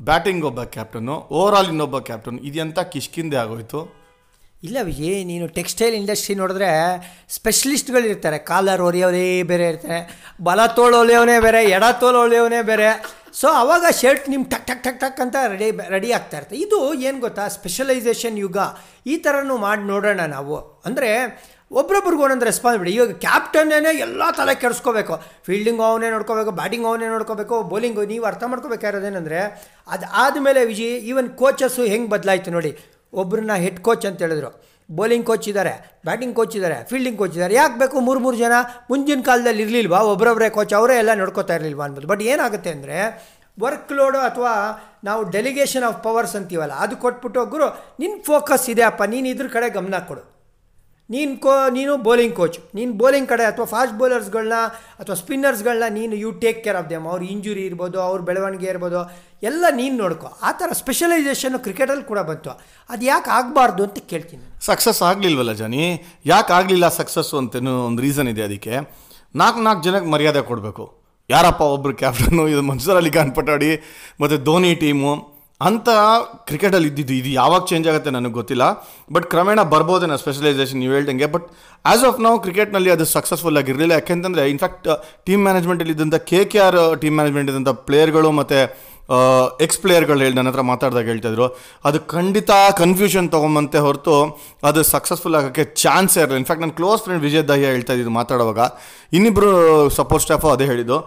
ಬ್ಯಾಟಿಂಗ್ 0.01 0.45
ಒಬ್ಬ 0.51 0.61
ಕ್ಯಾಪ್ಟನ್ನು 0.75 1.15
ಓವರ್ 1.39 1.57
ಆಲ್ 1.59 1.71
ಇನ್ನೊಬ್ಬ 1.73 1.99
ಕ್ಯಾಪ್ಟನ್ 2.09 2.39
ಇದೆಂತ 2.49 2.79
ಕಿಷ್ಕಿಂದೆ 2.93 3.39
ಆಗೋಯ್ತು? 3.43 3.81
ಇಲ್ಲ 4.67 4.79
ಏ 5.09 5.11
ನೀನು 5.29 5.47
ಟೆಕ್ಸ್ಟೈಲ್ 5.59 5.95
ಇಂಡಸ್ಟ್ರಿ 5.99 6.35
ನೋಡಿದ್ರೆ 6.41 6.69
ಸ್ಪೆಷಲಿಸ್ಟ್ಗಳು 7.37 8.07
ಇರ್ತಾರೆ. 8.11 8.39
ಕಾಲರ್ 8.51 8.83
ಹೊಲಿಯೋರೇ 8.87 9.23
ಬೇರೆ 9.51 9.67
ಇರ್ತಾರೆ. 9.73 10.01
ಬಲ 10.49 10.61
ತೋಳು 10.79 10.97
ಒಲಿಯೋನೇ 11.03 11.37
ಬೇರೆ, 11.47 11.61
ಎಡ 11.77 11.85
ತೋಳು 12.03 12.19
ಒಲಿಯೋನೇ 12.25 12.61
ಬೇರೆ. 12.71 12.89
ಸೊ 13.35 13.49
ಅವಾಗ 13.63 13.85
ಶರ್ಟ್ 14.01 14.27
ನಿಮ್ಮ 14.29 14.45
ಟಕ್ 14.53 14.67
ಟಕ್ 14.67 14.83
ಟಕ್ 14.85 15.01
ಟಕ್ 15.01 15.21
ಅಂತ 15.25 15.37
ರೆಡಿ 15.53 15.71
ರೆಡಿ 15.95 16.11
ಆಗ್ತಾ 16.13 16.37
ಇರುತ್ತೆ. 16.39 16.57
ಇದು 16.57 16.79
ಏನು 16.95 17.21
ಗೊತ್ತಾ? 17.21 17.49
ಸ್ಪೆಷಲೈಸೇಷನ್ 17.49 18.39
ಯುಗ. 18.39 18.59
ಈ 19.07 19.17
ಥರನೂ 19.17 19.57
ಮಾಡಿ 19.57 19.83
ನೋಡೋಣ 19.83 20.21
ನಾವು. 20.37 20.59
ಅಂದರೆ 20.87 21.11
ಒಬ್ರೊಬ್ರಿಗೆ 21.81 22.23
ಒಂದೊಂದು 22.23 22.47
ರೆಸ್ಪಾನ್ಸಿಬಿಲಿಟಿ 22.51 22.97
ಇವಾಗ 22.97 23.13
ಕ್ಯಾಪ್ಟನ್ನೇ 23.25 23.91
ಎಲ್ಲ 24.07 24.23
ತಲೆ 24.39 24.55
ಕೆಡಿಸ್ಕೋಬೇಕು. 24.63 25.15
ಫೀಲ್ಡಿಂಗ್ 25.47 25.83
ಅವನೇ 25.89 26.11
ನೋಡ್ಕೋಬೇಕು 26.11 26.51
ಬ್ಯಾಟಿಂಗ್ 26.51 26.87
ಅವನೇ 26.87 27.09
ನೋಡ್ಕೋಬೇಕು 27.15 27.57
ಬೌಲಿಂಗು 27.73 28.05
ನೀವು 28.13 28.25
ಅರ್ಥ 28.31 28.43
ಮಾಡ್ಕೋಬೇಕಾಗಿರೋದೇನೆಂದರೆ 28.53 29.41
ಅದು 29.95 30.07
ಆದಮೇಲೆ 30.23 30.65
ವಿಜಿ 30.65 30.89
ಈವನ್ 31.11 31.29
ಕೋಚಸ್ಸು 31.43 31.85
ಹೆಂಗೆ 31.93 32.11
ಬದಲಾಯಿತು 32.11 32.51
ನೋಡಿ. 32.51 32.73
ಒಬ್ಬರನ್ನ 33.13 33.55
ಹೆಡ್ 33.55 33.81
ಕೋಚ್ 33.81 34.07
ಅಂತ 34.07 34.21
ಹೇಳಿದ್ರು. 34.23 34.51
ಬೌಲಿಂಗ್ 34.99 35.27
ಕೋಚ್ 35.31 35.47
ಇದ್ದಾರೆ 35.51 35.75
ಬ್ಯಾಟಿಂಗ್ 36.07 36.35
ಕೋಚ್ 36.39 36.55
ಇದ್ದಾರೆ 36.59 36.79
ಫೀಲ್ಡಿಂಗ್ 36.91 37.19
ಕೋಚ್ 37.23 37.37
ಇದ್ದಾರೆ 37.39 37.55
ಯಾಕೆ 37.61 37.77
ಬೇಕು 37.83 38.01
ಮೂರು 38.07 38.21
ಮೂರು 38.25 38.37
ಜನ 38.45 38.55
ಮುಂದಿನ 38.93 39.23
ಕಾಲದಲ್ಲಿ 39.29 39.63
ಇರಲಿಲ್ವಾ? 39.67 40.01
ಒಬ್ಬರೊಬ್ಬರೇ 40.13 40.49
ಕೋಚ್ 40.57 40.75
ಅವರೇ 40.79 40.97
ಎಲ್ಲ 41.03 41.15
ನೋಡ್ಕೋತಾ 41.21 41.55
ಇರಲಿಲ್ವಾ 41.59 41.85
ಅನ್ಬೋದು 41.89 42.11
ಬಟ್ 42.13 42.25
ಏನಾಗುತ್ತೆ 42.33 42.73
ಅಂದರೆ 42.77 42.99
ವರ್ಕ್ 43.59 43.93
ಲೋಡು 43.99 44.19
ಅಥವಾ 44.31 44.53
ನಾವು 45.09 45.23
ಡೆಲಿಗೇಷನ್ 45.37 45.85
ಆಫ್ 45.89 45.97
ಪವರ್ಸ್ 46.05 46.35
ಅಂತೀವಲ್ಲ, 46.39 46.75
ಅದು 46.85 46.95
ಕೊಟ್ಬಿಟ್ಟು 47.05 47.41
ಗುರು 47.55 47.67
ನಿನ್ನ 48.03 48.19
ಫೋಕಸ್ 48.29 48.67
ಇದೆ 48.73 48.85
ಅಪ್ಪ, 48.91 49.03
ನೀನು 49.15 49.27
ಇದ್ರ 49.33 49.47
ಕಡೆ 49.57 49.69
ಗಮನ 49.79 49.99
ಕೊಡು. 50.11 50.23
ನೀನು 51.11 51.33
ಕೋ, 51.45 51.55
ನೀನು 51.77 51.93
ಬೌಲಿಂಗ್ 52.07 52.35
ಕೋಚ್ 52.41 52.59
ನೀನು 52.79 52.93
ಬೌಲಿಂಗ್ 53.01 53.29
ಕಡೆ 53.33 53.45
ಅಥವಾ 53.53 53.67
ಫಾಸ್ಟ್ 53.73 53.95
ಬೌಲರ್ಸ್ಗಳನ್ನ 54.01 54.59
ಅಥವಾ 55.01 55.17
ಸ್ಪಿನ್ನರ್ಸ್ಗಳನ್ನ 55.23 55.87
ನೀನು 55.99 56.15
you 56.25 56.31
take 56.45 56.61
care 56.67 56.79
of 56.81 56.89
them 56.93 57.07
ಅವ್ರ 57.13 57.23
ಇಂಜುರಿ 57.35 57.65
ಇರ್ಬೋದು, 57.71 57.99
ಅವ್ರ 58.09 58.21
ಬೆಳವಣಿಗೆ 58.29 58.69
ಇರ್ಬೋದು 58.73 59.01
ಎಲ್ಲ 59.43 59.65
ನೀನು 59.81 59.97
ನೋಡ್ಕೊ. 60.03 60.29
ಆ 60.43 60.51
ಥರ 60.61 60.71
ಸ್ಪೆಷಲೈಸೇಷನ್ನು 60.73 61.59
ಕ್ರಿಕೆಟಲ್ಲಿ 61.67 62.05
ಕೂಡ 62.11 62.21
ಬಂತು. 62.31 62.53
ಅದು 62.91 63.05
ಯಾಕೆ 63.05 63.31
ಆಗಬಾರ್ದು 63.39 63.83
ಅಂತ 63.87 63.99
ಕೇಳ್ತೀನಿ. 64.13 64.45
ಸಕ್ಸಸ್ 64.69 65.03
ಆಗಲಿಲ್ವಲ್ಲ 65.11 65.53
ಜನಿ? 65.63 65.85
ಯಾಕೆ 66.33 66.53
ಆಗಲಿಲ್ಲ 66.59 66.89
ಸಕ್ಸಸ್ಸು 67.01 67.37
ಅಂತನೂ 67.43 67.75
ಒಂದು 67.89 68.03
ರೀಸನ್ 68.07 68.31
ಇದೆ 68.35 68.45
ಅದಕ್ಕೆ. 68.49 68.75
ನಾಲ್ಕು 69.43 69.61
ನಾಲ್ಕು 69.67 69.83
ಜನಕ್ಕೆ 69.89 70.11
ಮರ್ಯಾದೆ 70.15 70.43
ಕೊಡಬೇಕು. 70.53 70.87
ಯಾರಪ್ಪ 71.31 71.63
ಒಬ್ಬರು 71.75 71.95
ಕ್ಯಾಪ್ಟನ್ನು 72.01 72.45
ಇದು 72.53 72.63
ಮನ್ಸೂರ್ 72.71 72.99
ಅಲಿ 73.01 73.11
ಖಾನ್ 73.17 73.35
ಪಟಾಡಿ 73.35 73.73
ಮತ್ತು 74.21 74.39
ಧೋನಿ 74.49 74.73
ಟೀಮು 74.85 75.13
ಅಂತ 75.69 75.89
ಕ್ರಿಕೆಟಲ್ಲಿ 76.49 76.89
ಇದ್ದಿದ್ದು 76.91 77.15
ಇದು 77.19 77.31
ಯಾವಾಗ 77.41 77.63
ಚೇಂಜ್ 77.71 77.87
ಆಗುತ್ತೆ 77.91 78.11
ನನಗೆ 78.17 78.35
ಗೊತ್ತಿಲ್ಲ. 78.39 78.65
ಬಟ್ 79.15 79.27
ಕ್ರಮೇಣ 79.33 79.63
ಬರ್ಬೋದೇನೋ 79.73 80.17
ಸ್ಪೆಷಲೈಸೇಷನ್ 80.23 80.79
ನೀವು 80.83 80.93
ಹೇಳ್ದಂಗೆ. 80.97 81.27
ಬಟ್ 81.35 81.47
ಆ್ಯಸ್ 81.85 82.05
ಆಫ್ 82.09 82.21
ನಾವು 82.27 82.37
ಕ್ರಿಕೆಟ್ನಲ್ಲಿ 82.45 82.91
ಅದು 82.95 83.05
ಸಕ್ಸಸ್ಫುಲ್ 83.17 83.59
ಆಗಿರಲಿಲ್ಲ. 83.61 83.93
ಯಾಕೆಂತಂದರೆ 83.99 84.45
ಇನ್ಫ್ಯಾಕ್ಟ್ 84.55 84.89
ಟೀಮ್ 85.27 85.43
ಮ್ಯಾನೇಜ್ಮೆಂಟಲ್ಲಿ 85.47 85.95
ಇದ್ದಂಥ 85.97 86.19
K 86.31 86.41
K 86.53 86.61
R 86.67 86.79
team 87.03 87.15
management 87.19 87.51
ಇದ್ದಂಥ 87.53 87.73
ಪ್ಲೇಯರ್ಗಳು 87.89 88.31
ಮತ್ತು 88.41 88.61
ಎಕ್ಸ್ 89.65 89.79
ಪ್ಲೇಯರ್ಗಳು 89.83 90.21
ಹೇಳಿ 90.25 90.37
ನನ್ನ 90.39 90.51
ಹತ್ರ 90.53 90.63
ಮಾತಾಡಿದಾಗ 90.73 91.09
ಹೇಳ್ತಾಯಿದ್ರು 91.13 91.47
ಅದು 91.89 91.99
ಖಂಡಿತ 92.15 92.51
ಕನ್ಫ್ಯೂಷನ್ 92.83 93.29
ತೊಗೊಂಬಂತೆ 93.35 93.79
ಹೊರತು 93.87 94.17
ಅದು 94.69 94.83
ಸಕ್ಸಸ್ಫುಲ್ 94.93 95.37
ಆಗೋಕ್ಕೆ 95.39 95.65
ಚಾನ್ಸ್ 95.85 96.15
ಇರಲಿಲ್ಲ 96.19 96.39
ಇನ್ಫ್ಯಾಕ್ಟ್ 96.43 96.63
ನನ್ನ 96.65 96.77
ಕ್ಲೋಸ್ 96.81 97.03
ಫ್ರೆಂಡ್ 97.07 97.23
ವಿಜಯ್ 97.27 97.45
ದಹಿಯಾ 97.51 97.71
ಹೇಳ್ತಾ 97.77 97.97
ಇದ್ದು 98.01 98.15
ಮಾತಾಡುವಾಗ. 98.21 98.61
ಇನ್ನಿಬ್ಬರು 99.19 99.51
ಸಪೋರ್ಟ್ 99.99 100.25
ಸ್ಟಾಫು 100.27 100.51
ಅದೇ 100.55 100.69
ಹೇಳಿದ್ದು. 100.73 100.99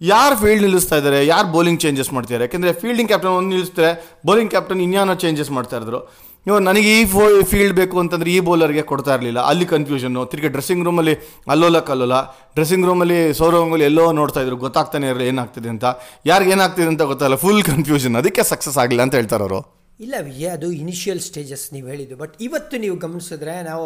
ಯಾರು 0.00 0.34
ಫೀಲ್ಡ್ 0.42 0.62
ನಿಲ್ಲಿಸ್ತಾ 0.66 0.96
ಇದ್ದಾರೆ 1.00 1.18
ಯಾರು 1.26 1.48
ಬೌಲಿಂಗ್ 1.56 1.80
ಚೇಂಜಸ್ 1.84 2.10
ಮಾಡ್ತಿದ್ದಾರೆ 2.16 2.44
ಯಾಕೆಂದರೆ 2.46 2.72
ಫೀಲ್ಡಿಂಗ್ 2.82 3.10
ಕ್ಯಾಪ್ಟನ್ 3.12 3.34
ಒಂದು 3.40 3.50
ನಿಲ್ಲಿಸ್ತಾರೆ 3.54 3.90
ಬೌಲಿಂಗ್ 4.28 4.50
ಕ್ಯಾಪ್ಟನ್ 4.54 4.80
ಇನ್ಯಾನೋ 4.88 5.14
ಚೇಂಜಸ್ 5.24 5.50
ಮಾಡ್ತಾ 5.56 5.76
ಇದ್ರು. 5.80 6.00
ಇವಾಗ 6.46 6.60
ನನಗೆ 6.68 6.88
ಈ 7.00 7.02
ಫೋ 7.12 7.24
ಫೀಲ್ಡ್ 7.50 7.74
ಬೇಕು 7.80 7.96
ಅಂತಂದ್ರೆ 8.02 8.30
ಈ 8.36 8.38
ಬೌಲರ್ಗೆ 8.46 8.82
ಕೊಡ್ತಾ 8.92 9.12
ಇರಲಿಲ್ಲ. 9.16 9.40
ಅಲ್ಲಿ 9.50 9.66
ಕನ್ಫ್ಯೂಷನ್ನು 9.72 10.22
ತಿರ್ಗಿ 10.30 10.48
ಡ್ರೆಸ್ಸಿಂಗ್ 10.54 10.84
ರೂಮಲ್ಲಿ 10.88 11.14
ಅಲ್ಲೋಲ 11.54 11.80
ಕಲ್ಲೋಲ 11.90 12.16
ಡ್ರೆಸ್ಸಿಂಗ್ 12.56 12.86
ರೂಮಲ್ಲಿ 12.90 13.18
ಸೌರವ್ 13.40 13.62
ಗಂಗೂಲಿ 13.64 13.86
ಎಲ್ಲೋ 13.90 14.06
ನೋಡ್ತಾ 14.20 14.40
ಇದ್ರು. 14.44 14.56
ಗೊತ್ತಾಗ್ತಾನೆ 14.64 15.06
ಇರಲಿ 15.12 15.26
ಏನಾಗ್ತಿದೆ 15.32 15.70
ಅಂತ. 15.74 15.84
ಯಾರಿಗೆ 16.30 16.52
ಏನಾಗ್ತಿದೆ 16.56 16.88
ಅಂತ 16.92 17.04
ಗೊತ್ತಲ್ಲ 17.12 17.38
ಫುಲ್ 17.44 17.62
ಕನ್ಫ್ಯೂಷನ್ 17.70 18.16
ಅದಕ್ಕೆ 18.22 18.44
ಸಕ್ಸಸ್ 18.52 18.78
ಆಗಲಿಲ್ಲ 18.84 19.04
ಅಂತ 19.06 19.14
ಹೇಳ್ತಾರೆ 19.20 19.44
ಅವರು. 19.46 19.60
ಇಲ್ಲ, 20.04 20.14
ವಿಜಯ್, 20.28 20.48
ಅದು 20.56 20.68
ಇನಿಷಿಯಲ್ 20.82 21.20
ಸ್ಟೇಜಸ್ 21.26 21.64
ನೀವು 21.74 21.86
ಹೇಳಿದ್ದು. 21.90 22.14
ಬಟ್ 22.22 22.32
ಇವತ್ತು 22.46 22.76
ನೀವು 22.84 22.96
ಗಮನಿಸಿದ್ರೆ 23.04 23.54
ನಾವು 23.68 23.84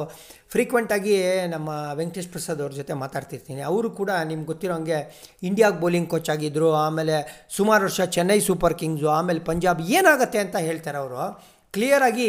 ಫ್ರೀಕ್ವೆಂಟಾಗಿ 0.53 1.17
ನಮ್ಮ 1.55 1.69
ವೆಂಕಟೇಶ್ 1.99 2.29
ಪ್ರಸಾದ್ 2.35 2.61
ಅವ್ರ 2.65 2.73
ಜೊತೆ 2.81 2.95
ಮಾತಾಡ್ತಿರ್ತೀನಿ. 3.03 3.63
ಅವರು 3.71 3.89
ಕೂಡ 3.99 4.11
ನಿಮ್ಗೆ 4.31 4.49
ಗೊತ್ತಿರೋ 4.53 4.75
ಹಂಗೆ 4.79 5.01
ಇಂಡಿಯಾಗೆ 5.49 5.79
ಬೌಲಿಂಗ್ 5.83 6.09
ಕೋಚ್ 6.15 6.31
ಆಗಿದ್ದರು 6.35 6.71
ಆಮೇಲೆ 6.85 7.17
ಸುಮಾರು 7.57 7.85
ವರ್ಷ 7.89 8.01
ಚೆನ್ನೈ 8.17 8.39
ಸೂಪರ್ 8.49 8.77
ಕಿಂಗ್ಸು 8.83 9.11
ಆಮೇಲೆ 9.19 9.43
ಪಂಜಾಬ್ 9.51 9.83
ಏನಾಗುತ್ತೆ 9.99 10.41
ಅಂತ 10.45 10.57
ಹೇಳ್ತಾರೆ 10.69 11.01
ಅವರು. 11.03 11.21
ಕ್ಲಿಯರಾಗಿ 11.77 12.29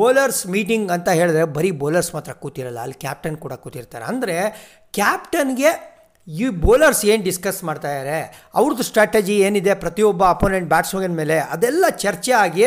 ಬೌಲರ್ಸ್ 0.00 0.42
ಮೀಟಿಂಗ್ 0.54 0.88
ಅಂತ 0.96 1.08
ಹೇಳಿದ್ರೆ 1.20 1.44
ಬರೀ 1.56 1.70
ಬೌಲರ್ಸ್ 1.84 2.12
ಮಾತ್ರ 2.16 2.34
ಕೂತಿರಲ್ಲ, 2.44 2.80
ಅಲ್ಲಿ 2.86 2.98
ಕ್ಯಾಪ್ಟನ್ 3.06 3.38
ಕೂಡ 3.44 3.54
ಕೂತಿರ್ತಾರೆ. 3.64 4.04
ಅಂದರೆ 4.12 4.36
ಕ್ಯಾಪ್ಟನ್ಗೆ 4.98 5.72
ಈ 6.28 6.46
ಬೌಲರ್ಸ್ 6.64 7.02
ಏನು 7.12 7.22
ಡಿಸ್ಕಸ್ 7.28 7.60
ಮಾಡ್ತಾ 7.68 7.90
ಇದ್ದಾರೆ 7.94 8.18
ಅವ್ರದ್ದು 8.58 8.84
ಸ್ಟ್ರಾಟಜಿ 8.88 9.36
ಏನಿದೆ? 9.46 9.72
ಪ್ರತಿಯೊಬ್ಬ 9.84 10.22
ಅಪೋನೆಂಟ್ 10.34 10.68
ಬ್ಯಾಟ್ಸ್ಮನ್ 10.72 11.16
ಮೇಲೆ 11.20 11.36
ಅದೆಲ್ಲ 11.54 11.84
ಚರ್ಚೆ 12.04 12.32
ಆಗಿ 12.44 12.66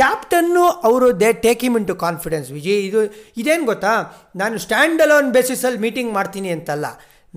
ಕ್ಯಾಪ್ಟನ್ನು 0.00 0.62
ಅವರು 0.88 1.08
they 1.22 1.28
take 1.44 1.60
him 1.66 1.76
into 1.90 1.94
confidence 2.04 2.48
Vijay, 2.56 2.80
ಇದು, 2.88 3.00
ಇದೇನು 3.40 3.64
ಗೊತ್ತಾ? 3.72 3.92
ನಾನು 4.40 4.54
ಸ್ಟ್ಯಾಂಡ್ 4.64 5.02
ಅಲೋನ್ 5.04 5.28
ಬೇಸಿಸಲ್ಲಿ 5.36 5.80
ಮೀಟಿಂಗ್ 5.84 6.10
ಮಾಡ್ತೀನಿ 6.18 6.50
ಅಂತಲ್ಲ. 6.56 6.86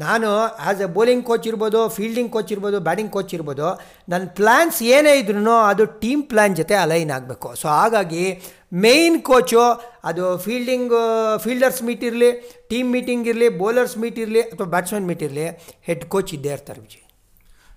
ನಾನು 0.04 0.30
ಆ್ಯಸ್ 0.66 0.82
ಎ 0.86 0.88
ಬೌಲಿಂಗ್ 0.98 1.24
ಕೋಚ್ 1.30 1.46
ಇರ್ಬೋದು 1.52 1.80
ಫೀಲ್ಡಿಂಗ್ 1.96 2.32
ಕೋಚ್ 2.36 2.52
ಇರ್ಬೋದು 2.56 2.78
ಬ್ಯಾಟಿಂಗ್ 2.88 3.12
ಕೋಚ್ 3.16 3.34
ಇರ್ಬೋದು, 3.38 3.68
ನನ್ನ 4.12 4.26
ಪ್ಲ್ಯಾನ್ಸ್ 4.40 4.80
ಏನೇ 4.96 5.14
ಇದ್ರೂ 5.22 5.56
ಅದು 5.72 5.86
ಟೀಮ್ 6.04 6.22
ಪ್ಲ್ಯಾನ್ 6.32 6.56
ಜೊತೆ 6.60 6.76
ಅಲೈನ್ 6.84 7.12
ಆಗಬೇಕು. 7.18 7.50
ಸೊ 7.62 7.68
ಹಾಗಾಗಿ 7.78 8.24
ಮೇಯ್ನ್ 8.86 9.20
ಕೋಚು 9.30 9.64
ಅದು 10.10 10.24
ಫೀಲ್ಡಿಂಗ್ 10.46 10.94
ಫೀಲ್ಡರ್ಸ್ 11.44 11.82
ಮೀಟ್ 11.90 12.06
ಇರಲಿ 12.10 12.32
ಟೀಮ್ 12.72 12.90
ಮೀಟಿಂಗ್ 12.96 13.28
ಇರಲಿ 13.32 13.50
ಬೌಲರ್ಸ್ 13.62 13.98
ಮೀಟ್ 14.04 14.20
ಇರಲಿ 14.24 14.42
ಅಥವಾ 14.54 14.70
ಬ್ಯಾಟ್ಸ್ಮನ್ 14.74 15.08
ಮೀಟ್ 15.10 15.24
ಇರಲಿ 15.28 15.48
ಹೆಡ್ 15.90 16.06
ಕೋಚ್ 16.16 16.32
ಇದ್ದೇ 16.38 16.52
ಇರ್ತಾರೆ 16.58 16.80
ವಿಜಯ್. 16.86 17.04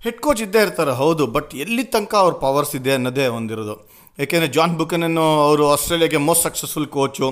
ಹೆಡ್ 0.05 0.21
ಕೋಚ್ 0.25 0.43
ಇದ್ದೇ 0.47 0.61
ಇರ್ತಾರೆ, 0.67 0.93
ಹೌದು. 1.03 1.25
ಬಟ್ 1.37 1.51
ಎಲ್ಲಿ 1.65 1.85
ತನಕ 1.95 2.15
ಅವ್ರ 2.25 2.35
ಪವರ್ಸ್ 2.45 2.75
ಇದೆ 2.81 2.93
ಅನ್ನೋದೇ 2.99 3.27
ಒಂದಿರೋದು. 3.39 3.77
ಏಕೆಂದರೆ 4.19 4.51
ಜಾನ್ 4.57 4.75
ಬುಕನನ್ನು 4.81 5.27
ಅವರು 5.47 5.65
ಆಸ್ಟ್ರೇಲಿಯಾಗೆ 5.75 6.21
ಮೋಸ್ಟ್ 6.29 6.45
ಸಕ್ಸಸ್ಫುಲ್ 6.47 6.89
ಕೋಚು 6.97 7.29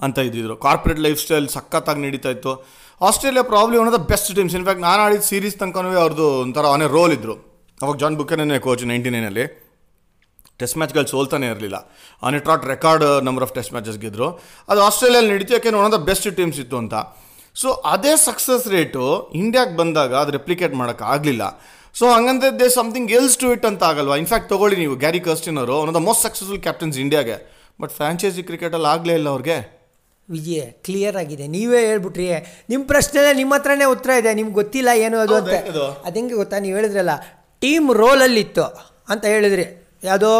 ಅಂತ 0.00 0.18
ಇದ್ದಿದ್ರು. 0.28 0.54
ಕಾರ್ಪೊರೇಟ್ 0.64 1.00
ಲೈಫ್ 1.06 1.20
ಸ್ಟೈಲ್ 1.24 1.46
ಸಖತ್ತಾಗಿ 1.56 2.00
ನಡೀತಾ 2.06 2.30
ಇತ್ತು. 2.36 2.52
Australia 3.00 3.42
probably 3.52 3.76
one 3.80 3.88
of 3.88 3.94
the 3.96 4.00
best 4.10 4.28
teams 4.36 4.54
in fact 4.58 4.82
ನಾನು 4.86 5.00
ಆಡಿದ 5.06 5.24
ಸೀರೀಸ್ 5.30 5.56
ತನಕನೂ 5.62 5.88
ಅವ್ರದ್ದು 6.02 6.26
ಒಂಥರ 6.44 6.64
ಅವನೇ 6.72 6.86
ರೋಲ್ 6.96 7.12
ಇದ್ದರು 7.16 7.34
ಅವಾಗ 7.80 7.96
ಜಾನ್ 8.02 8.14
ಬುಕ್ಕನೇ 8.20 8.58
ಕೋಚ್ 8.66 8.84
ನೈಂಟಿ 8.90 9.10
ನೈನಲ್ಲಿ 9.14 9.44
ಟೆಸ್ಟ್ 10.60 10.76
ಮ್ಯಾಚ್ಗಳು 10.80 11.08
ಸೋಲ್ತಾನೆ 11.12 11.46
ಇರಲಿಲ್ಲ. 11.52 11.78
ಅವನೇ 12.22 12.38
ಟ್ರಾಟ್ 12.46 12.64
record 12.72 13.04
number 13.26 13.44
of 13.46 13.52
test 13.58 13.72
matches 13.74 13.98
ಗೆದ್ದರು 14.04 14.28
ಅದು 14.70 14.80
ಆಸ್ಟ್ರೇಲಿಯಲ್ಲಿ 14.86 15.30
ನಡೀತು 15.34 15.54
ಯಾಕೆಂದ್ರೆ 15.56 15.80
one 15.82 15.88
of 15.90 15.94
the 15.96 16.00
best 16.08 16.28
teams 16.38 16.58
ಇತ್ತು 16.64 16.76
ಅಂತ. 16.82 16.94
ಸೊ 17.56 17.68
ಅದೇ 17.94 18.14
ಸಕ್ಸಸ್ 18.26 18.64
ರೇಟು 18.76 19.04
ಇಂಡಿಯಾಗೆ 19.42 19.74
ಬಂದಾಗ 19.82 20.14
ಅದು 20.22 20.32
ರೆಪ್ಲಿಕೇಟ್ 20.38 20.74
ಮಾಡೋಕ್ಕಾಗಲಿಲ್ಲ 20.80 21.44
ಸೊ 21.94 22.06
ಹಂಗಂದ್ರೆ 22.16 22.50
they 22.60 22.66
something 22.78 23.10
else 23.18 23.36
to 23.42 23.46
it 23.56 23.66
ಅಂತ 23.70 23.82
ಆಗಲ್ವಾ? 23.90 24.16
ಇನ್ಫ್ಯಾಕ್ಟ್ 24.22 24.48
ತೊಗೊಳ್ಳಿ 24.54 24.76
ನೀವು. 24.82 24.94
ಗ್ಯಾರಿ 25.04 25.20
ಕರ್ಸ್ಟಿನ್ 25.28 25.58
ಅವರು 25.62 25.76
one 25.82 25.90
of 25.92 25.96
the 26.00 26.02
most 26.08 26.24
successful 26.28 26.62
captains 26.66 26.98
ಇಂಡಿಯಾಗೆ 27.04 27.36
ಬಟ್ 27.82 27.92
ಫ್ರಾಂಚೈಸಿ 27.98 28.42
ಕ್ರಿಕೆಟಲ್ಲಿ 28.50 28.88
ಆಗಲೇ 28.94 29.14
ಇಲ್ಲ 29.20 29.28
ಅವ್ರಿಗೆ. 29.34 29.58
ವಿಜಯ 30.28 30.60
ಕ್ಲಿಯರ್ 30.86 31.16
ಆಗಿದೆ. 31.22 31.44
ನೀವೇ 31.56 31.80
ಹೇಳ್ಬಿಟ್ರಿ 31.88 32.26
ನಿಮ್ಮ 32.70 32.82
ಪ್ರಶ್ನೆನೇ 32.92 33.32
ನಿಮ್ಮ 33.40 33.52
ಹತ್ರನೇ 33.58 33.86
ಉತ್ತರ 33.94 34.10
ಇದೆ 34.20 34.30
ನಿಮ್ಗೆ 34.38 34.56
ಗೊತ್ತಿಲ್ಲ 34.60 34.90
ಏನು 35.06 35.16
ಅದು 35.24 35.34
ಅಂತ. 35.40 35.54
ಅದು 36.06 36.16
ಹೆಂಗೆ 36.20 36.36
ಗೊತ್ತಾ? 36.42 36.56
ನೀವು 36.64 36.76
ಹೇಳಿದ್ರಲ್ಲ 36.78 37.14
ಟೀಮ್ 37.62 37.88
ರೋಲಲ್ಲಿತ್ತು 38.02 38.64
ಅಂತ 39.12 39.24
ಹೇಳಿದ್ರಿ. 39.34 39.66
ಯಾವುದೋ? 40.08 40.32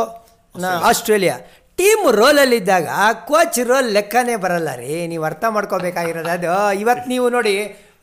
ಆಸ್ಟ್ರೇಲಿಯಾ. 0.91 1.37
ಟೀಮ್ 1.79 2.05
ರೋಲಲ್ಲಿದ್ದಾಗ 2.21 2.89
ಕೋಚ್ 3.29 3.59
ರೋಲ್ 3.71 3.89
ಲೆಕ್ಕನೇ 3.97 4.37
ಬರಲ್ಲ 4.45 4.71
ರೀ. 4.83 4.93
ನೀವು 5.13 5.25
ಅರ್ಥ 5.31 5.45
ಮಾಡ್ಕೋಬೇಕಾಗಿರೋದು 5.57 6.31
ಅದು. 6.37 6.51
ಇವತ್ತು 6.83 7.07
ನೀವು 7.15 7.27
ನೋಡಿ 7.37 7.55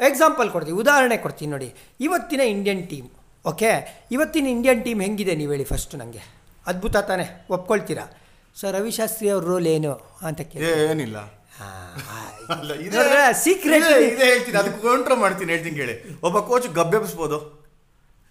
ಎಕ್ಸಾಂಪಲ್ 0.10 0.48
ಕೊಡ್ತೀವಿ 0.56 0.78
ಉದಾಹರಣೆ 0.84 1.18
ಕೊಡ್ತೀನಿ 1.26 1.52
ನೋಡಿ. 1.56 1.70
ಇವತ್ತಿನ 2.08 2.42
ಇಂಡಿಯನ್ 2.56 2.84
ಟೀಮ್ 2.92 3.10
ಓಕೆ 3.46 3.72
ಇವತ್ತಿನ 4.16 4.48
ಇಂಡಿಯನ್ 4.56 4.82
ಟೀಮ್ 4.86 5.00
ಹೆಂಗಿದೆ 5.06 5.34
ನೀವು 5.40 5.52
ಹೇಳಿ 5.54 5.66
ಫಸ್ಟ್ 5.72 5.94
ನನಗೆ 6.02 6.22
ಅದ್ಭುತ 6.68 6.98
ತಾನೇ 7.10 7.26
ಒಪ್ಕೊಳ್ತೀರಾ? 7.56 8.06
ಸೊ 8.60 8.66
ರವಿಶಾಸ್ತ್ರಿ 8.72 9.28
ಅವ್ರ 9.36 9.44
ರೋಲ್ 9.52 9.68
ಏನು 9.68 9.92
ಅಂತ 10.28 10.42
ಕೇಳಿ. 10.52 10.68
ಏನಿಲ್ಲ. 10.92 11.18
ಅಲ್ಲ, 12.50 12.74
ಇದೇ- 12.74 13.00
ಹೇಳ್ತೀನಿ 14.26 14.58
ಅದಕ್ಕೆ 14.58 14.82
ಕೌಂಟ್ರ್ 14.82 15.16
ಮಾಡ್ತೀನಿ 15.16 15.52
ಹೇಳ್ತೀನಿ 15.52 15.76
ಕೇಳಿ. 15.76 16.20
ಒಬ್ಬ 16.24 16.40
ಕೋಚ್ 16.40 16.68
ಗಬ್ಬೆಬ್ಸ್ಬೋದು 16.68 17.64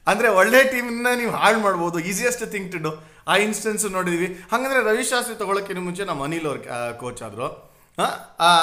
ಅಂದ್ರೆ 0.07 0.29
ಒಳ್ಳೆ 0.29 0.65
ಟೀಮ್ನ 0.65 1.07
ನೀವು 1.17 1.31
ಹಾಳು 1.31 1.59
ಮಾಡ್ಬೋದು 1.59 1.99
ಈಸಿಯೆಸ್ಟ್ 1.99 2.47
ಥಿಂಗ್ 2.47 2.73
ಟು 2.73 2.79
ಡು 2.79 3.05
ಆ 3.29 3.37
ಇನ್ಸ್ಟೆನ್ಸ್ 3.37 3.87
ನೋಡಿದ್ವಿ. 3.87 4.27
ಹಂಗಂದ್ರೆ 4.27 4.85
ರವಿಶಾಸ್ತ್ರಿ 4.85 5.37
ತಗೊಳಕ್ಕಿಂತ 5.37 5.81
ಮುಂಚೆ 5.81 6.05
ನಮ್ಮ 6.05 6.25
ಅನಿಲ್ 6.25 6.47
ಅವ್ರ 6.47 6.59
ಕೋಚ್ 6.93 7.23
ಆದ್ರು. 7.23 7.73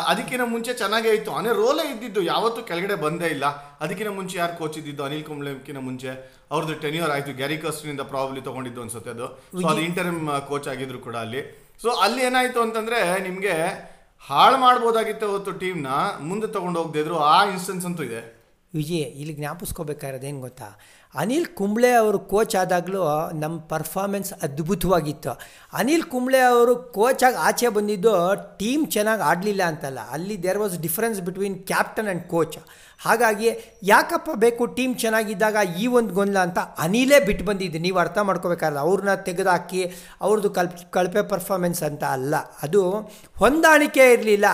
ಅದಕ್ಕಿಂತ 0.08 0.42
ಮುಂಚೆ 0.46 0.74
ಚೆನ್ನಾಗೇ 0.74 1.10
ಇತ್ತು. 1.10 1.32
ಅನೇ 1.32 1.50
ರೋಲೇ 1.50 1.92
ಇದ್ದಿದ್ದು 1.92 2.22
ಯಾವತ್ತೂ 2.22 2.62
ಕೆಳಗಡೆ 2.62 2.96
ಬಂದೇ 2.96 3.26
ಇಲ್ಲ. 3.26 3.46
ಅದಕ್ಕಿಂತ 3.80 4.10
ಮುಂಚೆ 4.10 4.38
ಯಾರು 4.38 4.58
ಕೋಚ್ 4.58 4.78
ಇದ್ದಿದ್ದು 4.78 5.04
ಅನಿಲ್ 5.04 5.24
ಕುಂಬ್ಳೆಕ್ಕಿಂತ 5.24 5.80
ಮುಂಚೆ. 5.80 6.40
ಅವ್ರದ್ದು 6.52 6.74
ಟೆನ್ಯೂರ್ 6.76 7.12
ಆಯ್ತು. 7.12 7.32
ಗ್ಯಾರಿ 7.34 7.58
ಕಸ್ಟ್ರಿಂದ 7.58 8.02
ಪ್ರಾಬ್ಲಿ 8.02 8.42
ತಗೊಂಡಿದ್ದು 8.42 8.82
ಅನ್ಸುತ್ತೆ 8.82 9.10
ಅದು. 9.10 9.28
ಸೊ 9.28 9.68
ಅದು 9.68 9.82
ಇಂಟರ್ಮ್ 9.82 10.42
ಕೋಚ್ 10.48 10.68
ಆಗಿದ್ರು 10.68 11.00
ಕೂಡ 11.00 11.16
ಅಲ್ಲಿ. 11.16 11.70
ಸೊ 11.82 11.90
ಅಲ್ಲಿ 11.90 12.22
ಏನಾಯ್ತು 12.22 12.62
ಅಂತಂದ್ರೆ 12.62 13.20
ನಿಮಗೆ 13.20 13.90
ಹಾಳು 14.22 14.58
ಮಾಡ್ಬೋದಾಗಿತ್ತು 14.58 15.26
ಅವತ್ತು 15.26 15.52
ಟೀಮ್ನ 15.52 15.88
ಮುಂದೆ 16.20 16.48
ತಗೊಂಡು 16.48 16.84
ಹೋಗದಿದ್ರು 16.84 17.18
ಆ 17.18 17.46
ಇನ್ಸ್ಟೆನ್ಸ್ 17.46 17.86
ಅಂತೂ 17.86 18.04
ಇದೆ. 18.04 18.40
ವಿಜಯ್, 18.76 19.00
ಇಲ್ಲಿ 19.00 19.34
ಜ್ಞಾಪಿಸ್ಕೋಬೇಕಾಗಿರೋದು 19.34 20.26
ಏನು 20.26 20.40
ಗೊತ್ತಾ? 20.40 20.80
ಅನಿಲ್ 21.16 21.46
ಕುಂಬ್ಳೆ 21.46 21.92
ಅವರು 21.92 22.20
ಕೋಚ್ 22.20 22.56
ಆದಾಗಲೂ 22.56 23.30
ನಮ್ಮ 23.34 23.60
ಪರ್ಫಾರ್ಮೆನ್ಸ್ 23.60 24.34
ಅದ್ಭುತವಾಗಿತ್ತು. 24.34 25.40
ಅನಿಲ್ 25.74 26.04
ಕುಂಬ್ಳೆ 26.04 26.40
ಅವರು 26.40 26.76
ಕೋಚಾಗಿ 26.76 27.36
ಆಚೆ 27.36 27.68
ಬಂದಿದ್ದು 27.68 28.36
ಟೀಮ್ 28.58 28.92
ಚೆನ್ನಾಗಿ 28.92 29.22
ಆಡಲಿಲ್ಲ 29.22 29.64
ಅಂತಲ್ಲ. 29.64 30.00
ಅಲ್ಲಿ 30.12 30.44
there 30.44 30.58
was 30.58 30.78
difference 30.78 31.22
between 31.22 31.64
captain 31.64 32.06
and 32.06 32.24
coach 32.24 32.58
ಹಾಗಾಗಿ 33.06 33.50
ಯಾಕಪ್ಪ 33.84 34.30
ಬೇಕು 34.36 34.66
ಟೀಮ್ 34.66 34.96
ಚೆನ್ನಾಗಿದ್ದಾಗ 34.98 35.56
ಈ 35.80 35.88
ಒಂದು 35.88 36.14
ಗೊಂದಲ 36.14 36.40
ಅಂತ 36.40 36.58
ಅನಿಲೇ 36.58 37.20
ಬಿಟ್ಟು 37.20 37.46
ಬಂದಿದ್ದು. 37.46 37.80
ನೀವು 37.80 38.00
ಅರ್ಥ 38.00 38.18
ಮಾಡ್ಕೋಬೇಕಾದ್ರೆ 38.18 38.80
ಅವ್ರನ್ನ 38.80 39.16
ತೆಗೆದುಹಾಕಿ 39.16 39.92
ಅವ್ರದ್ದು 40.22 40.50
ಕಲ್, 40.50 40.70
ಕಳಪೆ 40.90 41.28
ಪರ್ಫಾರ್ಮೆನ್ಸ್ 41.28 41.84
ಅಂತ 41.84 42.04
ಅಲ್ಲ. 42.04 42.36
ಅದು 42.36 42.92
ಹೊಂದಾಣಿಕೆ 43.36 44.14
ಇರಲಿಲ್ಲ. 44.14 44.46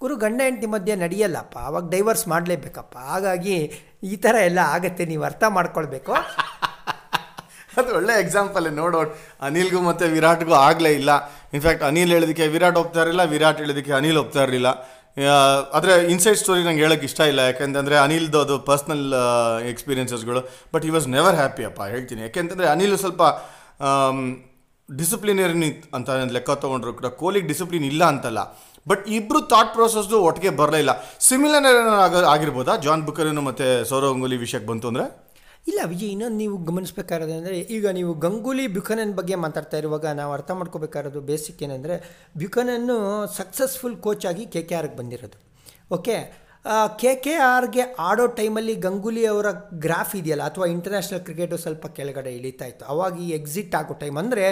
ಗುರು 0.00 0.16
ಗಂಡ 0.16 0.40
ಹೆಂಡತಿ 0.44 0.66
ಮಧ್ಯೆ 0.66 0.96
ನಡೆಯಲ್ಲಪ್ಪ. 0.96 1.58
ಅವಾಗ 1.58 1.90
ಡೈವರ್ಸ್ 1.90 2.28
ಮಾಡಲೇಬೇಕಪ್ಪ. 2.28 2.96
ಹಾಗಾಗಿ 2.96 3.72
ಈ 4.02 4.14
ಥರ 4.24 4.34
ಎಲ್ಲ 4.48 4.60
ಆಗುತ್ತೆ, 4.74 5.04
ನೀವು 5.12 5.24
ಅರ್ಥ 5.30 5.44
ಮಾಡ್ಕೊಳ್ಬೇಕು. 5.56 6.12
ಅದು 7.80 7.90
ಒಳ್ಳೆ 7.98 8.14
ಎಕ್ಸಾಂಪಲ್ 8.22 8.64
ನೋಡೋ. 8.78 9.00
ಅನಿಲ್ಗೂ 9.46 9.80
ಮತ್ತೆ 9.88 10.06
ವಿರಾಟ್ಗೂ 10.14 10.54
ಆಗಲೇ 10.68 10.90
ಇಲ್ಲ. 11.00 11.10
ಇನ್ಫ್ಯಾಕ್ಟ್ 11.56 11.84
ಅನಿಲ್ 11.88 12.12
ಹೇಳೋದಕ್ಕೆ 12.14 12.46
ವಿರಾಟ್ 12.54 12.78
ಹೋಗ್ತಾ 12.80 13.00
ಇರಲಿಲ್ಲ, 13.04 13.24
ವಿರಾಟ್ 13.34 13.60
ಹೇಳೋದಕ್ಕೆ 13.62 13.92
ಅನಿಲ್ 13.98 14.18
ಹೋಗ್ತಾ 14.20 14.40
ಇರಲಿಲ್ಲ. 14.46 14.70
ಆದರೆ 15.76 15.92
ಇನ್ಸೈಡ್ 16.14 16.38
ಸ್ಟೋರಿ 16.42 16.62
ನಂಗೆ 16.66 16.82
ಹೇಳೋಕ್ಕೆ 16.84 17.06
ಇಷ್ಟ 17.10 17.20
ಇಲ್ಲ, 17.32 17.40
ಯಾಕೆಂತಂದರೆ 17.50 17.96
ಅನಿಲ್ದು 18.04 18.38
ಅದು 18.44 18.56
personal 18.68 19.06
ಎಕ್ಸ್ಪೀರಿಯನ್ಸಸ್ಗಳು 19.72 20.40
but 20.74 20.84
he 20.88 20.90
was 20.96 21.06
never 21.16 21.36
happy 21.40 21.64
ಅಪ್ಪ, 21.70 21.80
ಹೇಳ್ತೀನಿ. 21.94 22.22
ಯಾಕೆಂತಂದರೆ 22.28 22.68
ಅನಿಲ್ 22.74 22.96
ಸ್ವಲ್ಪ 23.04 23.22
ಡಿಸಿಪ್ಲಿನರಿ 24.88 25.70
ಅಂತ 25.96 26.10
ಲೆಕ್ಕ 26.36 26.50
ತೊಗೊಂಡ್ರು 26.64 26.92
ಕೂಡ, 26.98 27.08
ಕೋಲಿಗೆ 27.22 27.48
ಡಿಸಿಪ್ಲಿನ್ 27.52 27.86
ಇಲ್ಲ 27.92 28.02
ಅಂತಲ್ಲ. 28.12 28.40
ಬಟ್ 28.90 29.02
ಇಬ್ಬರು 29.18 29.40
ಥಾಟ್ 29.52 29.72
ಪ್ರೋಸೆಸ್ದು 29.78 30.18
ಒಟ್ಟಿಗೆ 30.28 30.52
ಬರಲೇ 30.60 30.80
ಇಲ್ಲ. 30.84 30.92
ಸಿಮಿಲರ್ 31.28 31.66
ಆಗ, 32.04 32.22
ಆಗಿರ್ಬೋದಾ? 32.34 32.74
ಜಾನ್ 32.86 33.04
ಬುಕರನು 33.08 33.44
ಮತ್ತು 33.48 33.66
ಸೌರವ್ 33.90 34.12
ಗಂಗೂಲಿ 34.14 34.38
ವಿಷಯಕ್ಕೆ 34.44 34.68
ಬಂತು 34.72 34.88
ಅಂದರೆ? 34.92 35.06
ಇಲ್ಲ, 35.70 35.80
ವಿಜಯ್, 35.92 36.10
ಇನ್ನೊಂದು 36.14 36.38
ನೀವು 36.42 36.56
ಗಮನಿಸಬೇಕಾಗಿರೋದು 36.68 37.34
ಅಂದರೆ, 37.38 37.56
ಈಗ 37.76 37.86
ನೀವು 37.96 38.12
ಗಂಗೂಲಿ 38.24 38.64
ಬ್ಯುಕನನ್ 38.76 39.12
ಬಗ್ಗೆ 39.18 39.36
ಮಾತಾಡ್ತಾ 39.44 39.76
ಇರುವಾಗ 39.82 40.06
ನಾವು 40.20 40.30
ಅರ್ಥ 40.36 40.50
ಮಾಡ್ಕೋಬೇಕಾಗಿರೋದು 40.60 41.20
ಬೇಸಿಕ್ 41.30 41.60
ಏನಂದರೆ 41.66 41.96
ಬ್ಯುಕನನ್ನು 42.42 42.96
ಸಕ್ಸಸ್ಫುಲ್ 43.38 43.96
ಕೋಚ್ 44.06 44.26
ಆಗಿ 44.30 44.44
ಕೆ 44.54 44.62
ಕೆ 44.70 44.76
ಆರ್ಗೆ 44.80 44.96
ಬಂದಿರೋದು. 45.00 45.38
ಓಕೆ 45.96 46.16
ಕೆ 47.00 47.10
ಕೆ 47.24 47.34
ಆರ್ಗೆ 47.52 47.84
ಆಡೋ 48.08 48.24
ಟೈಮಲ್ಲಿ 48.38 48.74
ಗಂಗೂಲಿ 48.86 49.22
ಅವರ 49.32 49.48
ಗ್ರಾಫ್ 49.84 50.14
ಇದೆಯಲ್ಲ, 50.18 50.44
ಅಥವಾ 50.50 50.66
ಇಂಟರ್ನ್ಯಾಷನಲ್ 50.74 51.22
ಕ್ರಿಕೆಟು 51.26 51.58
ಸ್ವಲ್ಪ 51.64 51.86
ಕೆಳಗಡೆ 51.98 52.32
ಇಳಿತಾ 52.38 52.66
ಇತ್ತು. 52.72 52.84
ಅವಾಗ 52.94 53.12
ಈ 53.26 53.28
ಎಕ್ಸಿಟ್ 53.38 53.74
ಆಗೋ 53.78 53.94
ಟೈಮ್ 54.02 54.18
ಅಂದರೆ, 54.22 54.44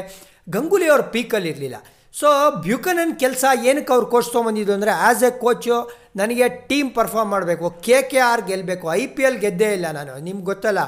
ಗಂಗೂಲಿ 0.57 0.88
ಅವ್ರ 0.95 1.04
ಪೀಕಲ್ಲಿ 1.16 1.50
ಇರಲಿಲ್ಲ. 1.54 1.78
ಸೊ 2.18 2.28
ಬ್ಯುಕನನ್ 2.64 3.12
ಕೆಲಸ 3.22 3.44
ಏನಕ್ಕೆ 3.70 3.92
ಅವ್ರು 3.96 4.06
ಕೋಚ್ 4.12 4.28
ತೊಗೊಂಬಂದಿದ್ದು 4.34 4.72
ಅಂದರೆ 4.76 4.92
ಆ್ಯಸ್ 5.08 5.22
ಎ 5.28 5.30
ಕೋಚು 5.42 5.76
ನನಗೆ 6.20 6.46
ಟೀಮ್ 6.70 6.88
ಪರ್ಫಾರ್ಮ್ 6.96 7.30
ಮಾಡಬೇಕು. 7.34 7.66
ಕೆ 7.87 7.98
ಕೆ 8.10 8.18
ಆರ್ 8.30 8.42
ಗೆಲ್ಲಬೇಕು 8.48 8.87
ಐ 9.00 9.02
ಪಿ 9.16 9.22
ಎಲ್ 9.28 9.38
ಗೆದ್ದೇ 9.44 9.68
ಇಲ್ಲ 9.76 9.88
ನಾನು. 9.98 10.12
ನಿಮ್ಗೆ 10.26 10.46
ಗೊತ್ತಲ್ಲ 10.50 10.82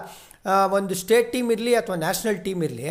ಒಂದು 0.79 0.95
ಸ್ಟೇಟ್ 1.03 1.29
ಟೀಮ್ 1.33 1.49
ಇರಲಿ 1.55 1.73
ಅಥವಾ 1.81 1.97
ನ್ಯಾಷನಲ್ 2.05 2.39
ಟೀಮ್ 2.45 2.61
ಇರಲಿ, 2.67 2.87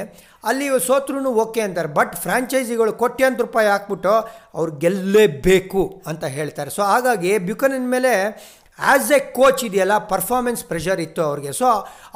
ಅಲ್ಲಿ 0.50 0.65
ಸೋತ್ರೂ 0.88 1.31
ಓಕೆ 1.43 1.62
ಅಂತಾರೆ. 1.67 1.89
ಬಟ್ 2.00 2.13
ಫ್ರಾಂಚೈಸಿಗಳು 2.25 2.91
ಕೋಟ್ಯಾಂತರ 3.01 3.43
ರೂಪಾಯಿ 3.48 3.69
ಹಾಕ್ಬಿಟ್ಟು 3.74 4.13
ಅವ್ರು 4.58 4.72
ಗೆಲ್ಲಲೇಬೇಕು 4.84 5.84
ಅಂತ 6.12 6.24
ಹೇಳ್ತಾರೆ. 6.38 6.72
ಸೊ 6.77 6.84
ಹಾಗಾಗಿ 6.91 7.31
ಬ್ಯುಕನನ್ 7.48 7.88
ಮೇಲೆ 7.96 8.13
ಆ್ಯಸ್ 8.80 9.12
ಎ 9.12 9.20
ಕೋಚ್ 9.20 9.64
ಇದೆಯಲ್ಲ 9.68 9.98
ಪರ್ಫಾರ್ಮೆನ್ಸ್ 9.98 10.64
ಪ್ರೆಷರ್ 10.64 11.00
ಇತ್ತು 11.00 11.22
ಅವ್ರಿಗೆ. 11.24 11.52
ಸೊ 11.52 11.68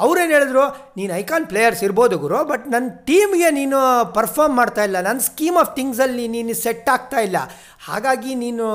ಅವ್ರೇನು 0.05 0.31
ಹೇಳಿದ್ರು, 0.31 0.65
ನೀನು 0.97 1.13
ಐಕಾನ್ 1.13 1.45
ಪ್ಲೇಯರ್ಸ್ 1.45 1.83
ಇರ್ಬೋದು 1.83 2.17
ಗುರು 2.17 2.43
ಬಟ್ 2.51 2.65
ನನ್ನ 2.73 2.89
ಟೀಮ್ಗೆ 3.09 3.51
ನೀನು 3.51 3.79
ಪರ್ಫಾರ್ಮ್ 4.13 4.55
ಮಾಡ್ತಾ 4.55 4.83
ಇಲ್ಲ. 4.83 5.01
ನನ್ನ 5.01 5.19
ಸ್ಕೀಮ್ 5.19 5.57
ಆಫ್ 5.57 5.75
ಥಿಂಗ್ಸಲ್ಲಿ 5.75 6.27
ನೀನು 6.27 6.55
ಸೆಟ್ 6.65 6.89
ಆಗ್ತಾ 6.89 7.19
ಇಲ್ಲ. 7.19 7.37
ಹಾಗಾಗಿ 7.87 8.35
ನೀನು 8.35 8.65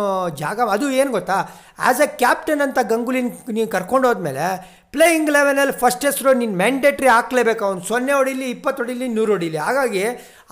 ಜಾಗ, 0.43 0.61
ಅದು 0.77 0.91
ಏನು 0.91 1.11
ಗೊತ್ತಾ? 1.11 1.39
ಆ್ಯಸ್ 1.79 2.01
ಎ 2.01 2.07
ಕ್ಯಾಪ್ಟನ್ 2.07 2.61
ಅಂತ 2.61 2.79
ಗಂಗೂಲಿನ 2.83 3.29
ನೀನು 3.49 3.69
ಕರ್ಕೊಂಡು 3.69 4.09
ಹೋದ್ಮೇಲೆ 4.09 4.47
ಪ್ಲೇಯಿಂಗ್ 4.95 5.31
ಲೆವೆನಲ್ಲಿ 5.35 5.75
ಫಸ್ಟ್ 5.81 6.05
ಹೆಸರು 6.07 6.31
ನೀನು 6.41 6.55
ಮ್ಯಾಂಡೇಟ್ರಿ 6.61 7.09
ಹಾಕ್ಲೇಬೇಕು. 7.17 7.63
ಅವ್ನು 7.69 7.83
ಸೊನ್ನೆ 7.89 8.13
ಹೊಡಿಲಿ, 8.19 8.47
ಇಪ್ಪತ್ತು 8.55 8.81
ಹೊಡಿಲಿ, 8.83 9.07
ನೂರು 9.17 9.31
ಹೊಡಿಲಿ. 9.35 9.59
ಹಾಗಾಗಿ 9.67 10.05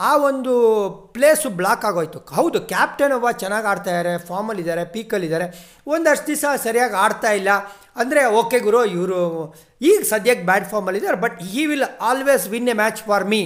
ಆ 0.09 0.11
ಒಂದು 0.29 0.53
ಪ್ಲೇಸು 1.15 1.49
ಬ್ಲಾಕ್ 1.61 1.85
ಆಗೋಯ್ತು. 1.91 2.19
ಹೌದು 2.39 2.61
ಕ್ಯಾಪ್ಟನ್ 2.73 3.15
ಒಬ್ಬ 3.19 3.31
ಚೆನ್ನಾಗಿ 3.43 3.67
ಆಡ್ತಾ 3.73 3.91
ಇದ್ದಾರೆ 3.95 4.13
ಫಾರ್ಮಲ್ಲಿದ್ದಾರೆ 4.31 4.85
ಪೀಕಲ್ಲಿದ್ದಾರೆ 4.95 5.47
ಒಂದಷ್ಟು 5.95 6.29
ದಿವಸ 6.33 6.45
ಸರಿಯಾಗಿ 6.67 6.97
ಆಡ್ತಾ 7.05 7.33
ಇಲ್ಲ. 7.41 7.51
ಅಂದರೆ 8.03 8.23
ಓಕೆ 8.41 8.59
ಗುರು, 8.67 8.81
ಇವರು 8.97 9.21
ಈಗ 9.91 10.01
ಸದ್ಯಕ್ಕೆ 10.13 10.45
bad 10.51 10.67
ಫಾರ್ಮಲ್ಲಿದ್ದಾರೆ 10.73 11.21
but 11.25 11.39
he 11.61 11.65
will 11.73 11.89
always 12.11 12.47
win 12.55 12.69
a 12.75 12.77
match 12.83 13.03
for 13.11 13.27
me 13.33 13.43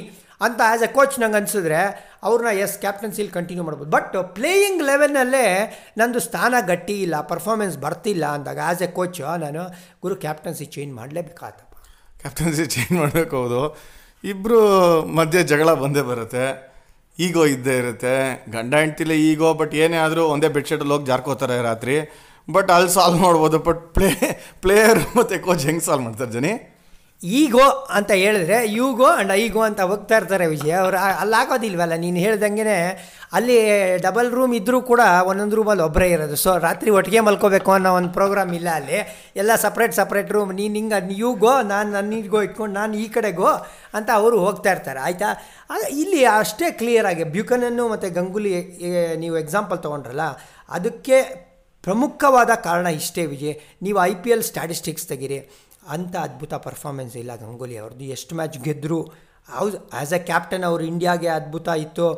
ಅಂತ 0.47 0.61
ಆ್ಯಸ್ 0.67 0.85
ಎ 0.89 0.91
ಕೋಚ್ 0.99 1.17
ನಂಗೆ 1.23 1.39
ಅನಿಸಿದ್ರೆ 1.41 1.81
ಅವ್ರನ್ನ 2.29 2.51
ಎಸ್ 2.65 2.77
ಕ್ಯಾಪ್ಟನ್ಸಿಲಿ 2.85 3.33
ಕಂಟಿನ್ಯೂ 3.37 3.65
ಮಾಡ್ಬೋದು. 3.69 3.91
ಬಟ್ 3.97 4.17
ಪ್ಲೇಯಿಂಗ್ 4.39 4.83
ಲೆವೆಲ್ನಲ್ಲೇ 4.91 5.45
ನಂದು 6.01 6.21
ಸ್ಥಾನ 6.29 6.55
ಗಟ್ಟಿ 6.71 6.97
ಇಲ್ಲ 7.07 7.17
ಪರ್ಫಾರ್ಮೆನ್ಸ್ 7.33 7.77
ಬರ್ತಿಲ್ಲ 7.85 8.25
ಅಂದಾಗ 8.39 8.61
ಆ್ಯಸ್ 8.69 8.83
ಎ 8.87 8.91
ಕೋಚ್ 8.99 9.21
ನಾನು 9.45 9.63
ಗುರು 10.05 10.17
ಕ್ಯಾಪ್ಟನ್ಸಿ 10.25 10.67
ಚೇಂಜ್ 10.77 10.93
ಮಾಡಲೇಬೇಕಾತಪ್ಪ 11.01 11.67
ಕ್ಯಾಪ್ಟನ್ಸಿ 12.23 12.65
ಚೇಂಜ್ 12.75 12.95
ಮಾಡಬೇಕು, 13.03 13.35
ಹೌದು. 13.43 13.61
ಇಬ್ಬರು 14.33 14.59
ಮಧ್ಯೆ 15.19 15.41
ಜಗಳ 15.51 15.71
ಬಂದೇ 15.83 16.03
ಬರುತ್ತೆ, 16.09 16.45
ಈಗೋ 17.27 17.45
ಇದ್ದೇ 17.55 17.75
ಇರುತ್ತೆ. 17.83 18.13
ಗಂಡ 18.55 18.73
ಹೆಂಡ್ತಿಲ್ಲ 18.83 19.15
ಈಗೋ 19.29 19.49
ಬಟ್ 19.61 19.73
ಏನೇ 19.85 19.99
ಆದರೂ 20.07 20.25
ಒಂದೇ 20.35 20.49
ಬೆಡ್ಶೀಟಲ್ಲಿ 20.57 20.95
ಹೋಗಿ 20.95 21.09
ಜಾರ್ಕೋತಾರೆ 21.11 21.57
ರಾತ್ರಿ. 21.69 21.97
ಬಟ್ 22.49 22.71
ಅಲ್ಲಿ 22.77 22.91
ಸಾಲ್ವ್ 22.97 23.19
ಮಾಡ್ಬೋದು 23.25 23.59
ಬಟ್ 23.69 23.83
ಪ್ಲೇ 23.97 24.11
ಪ್ಲೇಯರ್ 24.65 25.01
ಮತ್ತು 25.19 25.39
ಕೋಚ್ 25.47 25.65
ಹೆಂಗೆ 25.69 25.85
ಸಾಲ್ವ್ 25.89 26.05
ಮಾಡ್ತಾರೆ, 26.07 26.33
ಜನಿ? 26.37 26.53
ಈಗೋ 27.23 27.65
ಅಂತ 27.97 28.11
ಹೇಳಿದ್ರೆ 28.21 28.59
ಯುಗೋ 28.77 29.09
ಆ್ಯಂಡ್ 29.15 29.33
ಐಗೋ 29.41 29.63
ಅಂತ 29.67 29.81
ಹೋಗ್ತಾ 29.91 30.15
ಇರ್ತಾರೆ 30.19 30.45
ವಿಜಯ್ 30.53 30.77
ಅವ್ರು. 30.83 30.99
ಅಲ್ಲಿ 31.23 31.37
ಆಗೋದಿಲ್ವಲ್ಲ? 31.41 31.95
ನೀನು 32.05 32.19
ಹೇಳ್ದಂಗೆ 32.25 32.77
ಅಲ್ಲಿ 33.39 33.57
ಡಬಲ್ 34.07 34.31
ರೂಮ್ 34.37 34.53
ಇದ್ದರೂ 34.59 34.79
ಕೂಡ 34.91 35.03
ಒಂದೊಂದು 35.31 35.57
ರೂಮಲ್ಲಿ 35.59 35.85
ಒಬ್ಬರೇ 35.89 36.09
ಇರೋದು. 36.15 36.37
ಸೊ 36.45 36.53
ರಾತ್ರಿ 36.67 36.91
ಒಟ್ಟಿಗೆ 36.99 37.21
ಮಲ್ಕೋಬೇಕು 37.27 37.71
ಅನ್ನೋ 37.77 37.91
ಒಂದು 37.99 38.11
ಪ್ರೋಗ್ರಾಮ್ 38.17 38.53
ಇಲ್ಲ 38.61 38.69
ಅಲ್ಲಿ. 38.81 38.99
ಎಲ್ಲ 39.43 39.53
ಸಪ್ರೇಟ್ 39.65 39.95
ಸಪ್ರೇಟ್ 40.01 40.33
ರೂಮ್ 40.37 40.51
ನೀನು 40.61 40.75
ಹಿಂಗೆ 40.81 41.31
ಗೋ 41.45 41.55
ನಾನು 41.73 41.89
ನನ್ನಿಗೋ 41.99 42.41
ಇಟ್ಕೊಂಡು 42.49 42.75
ನಾನು 42.81 42.95
ಈ 43.05 43.07
ಕಡೆಗೋ 43.17 43.53
ಅಂತ 43.99 44.11
ಅವರು 44.21 44.39
ಹೋಗ್ತಾ 44.47 44.71
ಇರ್ತಾರೆ. 44.77 45.01
ಆಯಿತಾ? 45.09 45.31
ಇಲ್ಲಿ 46.03 46.23
ಅಷ್ಟೇ 46.41 46.69
ಕ್ಲಿಯರಾಗಿ 46.81 47.25
ಬ್ಯೂಕನನ್ನು 47.37 47.87
ಮತ್ತು 47.95 48.11
ಗಂಗೂಲಿ 48.19 48.55
ನೀವು 49.25 49.37
ಎಕ್ಸಾಂಪಲ್ 49.45 49.81
ತೊಗೊಂಡ್ರಲ್ಲ, 49.87 50.27
ಅದಕ್ಕೆ 50.79 51.19
ಪ್ರಮುಖವಾದ 51.85 52.53
ಕಾರಣ 52.69 52.89
ಇಷ್ಟೇ 53.01 53.23
ವಿಜಯ್. 53.35 53.57
ನೀವು 53.85 53.99
ಐ 54.11 54.15
ಪಿ 54.23 54.31
ಎಲ್ 54.35 54.47
ಸ್ಟ್ಯಾಟಿಸ್ಟಿಕ್ಸ್ 54.49 55.07
ತೆಗೀರಿ. 55.13 55.41
ಅಂಥ 55.89 56.17
ಅದ್ಭುತ 56.17 56.55
ಪರ್ಫಾರ್ಮೆನ್ಸ್ 56.55 57.17
ಇಲ್ಲ 57.17 57.37
ಗಂಗೂಲಿ 57.37 57.77
ಅವ್ರದ್ದು. 57.77 58.05
ಎಷ್ಟು 58.05 58.35
ಮ್ಯಾಚ್ 58.35 58.59
ಗೆದ್ದರು 58.59 59.30
ಹೌದು 59.59 59.77
ಆ್ಯಸ್ 59.99 60.13
ಎ 60.19 60.21
ಕ್ಯಾಪ್ಟನ್ 60.31 60.65
ಅವರು 60.71 60.83
ಇಂಡಿಯಾಗೆ 60.93 61.31
ಅದ್ಭುತ 61.39 61.69
ಇತ್ತು. 61.85 62.09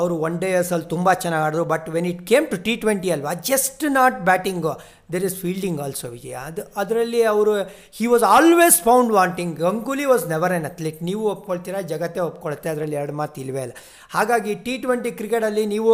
ಅವರು 0.00 0.14
ಒನ್ 0.26 0.38
ಡೇಸಲ್ಲಿ 0.44 0.88
ತುಂಬ 0.94 1.12
ಚೆನ್ನಾಗಿ 1.24 1.44
ಆಡಿದ್ರು. 1.46 1.66
But 1.74 1.86
when 1.96 2.08
it 2.12 2.24
came 2.32 2.46
to 2.54 2.58
T 2.66 2.74
twenty 2.84 3.10
ಅಲ್ವಾ 3.16 3.34
just 3.50 3.84
not 3.98 4.18
batting 4.30 4.74
there 5.12 5.24
is 5.28 5.36
fielding 5.40 5.80
also 5.84 6.06
Vijay. 6.14 6.36
ಅದು, 6.48 6.62
ಅದರಲ್ಲಿ 6.80 7.20
ಅವರು 7.32 7.54
he 7.98 8.06
was 8.12 8.24
always 8.36 8.78
found 8.86 9.10
wanting 9.18 9.54
Ganguly 9.64 10.06
was 10.12 10.24
never 10.32 10.52
an 10.58 10.66
athlete 10.70 11.00
ನೀವು 11.08 11.24
ಒಪ್ಕೊಳ್ತೀರಾ, 11.34 11.80
ಜಗತ್ತೇ 11.92 12.20
ಒಪ್ಕೊಳುತ್ತೆ, 12.28 12.68
ಅದರಲ್ಲಿ 12.72 12.96
ಎರಡು 13.00 13.14
ಮಾತು 13.20 13.40
ಇಲ್ವೇ 13.44 13.62
ಇಲ್ಲ. 13.66 13.74
ಹಾಗಾಗಿ 14.14 14.54
ಟಿ 14.66 14.76
ಟ್ವೆಂಟಿ 14.84 15.12
ಕ್ರಿಕೆಟಲ್ಲಿ 15.18 15.64
ನೀವು 15.74 15.92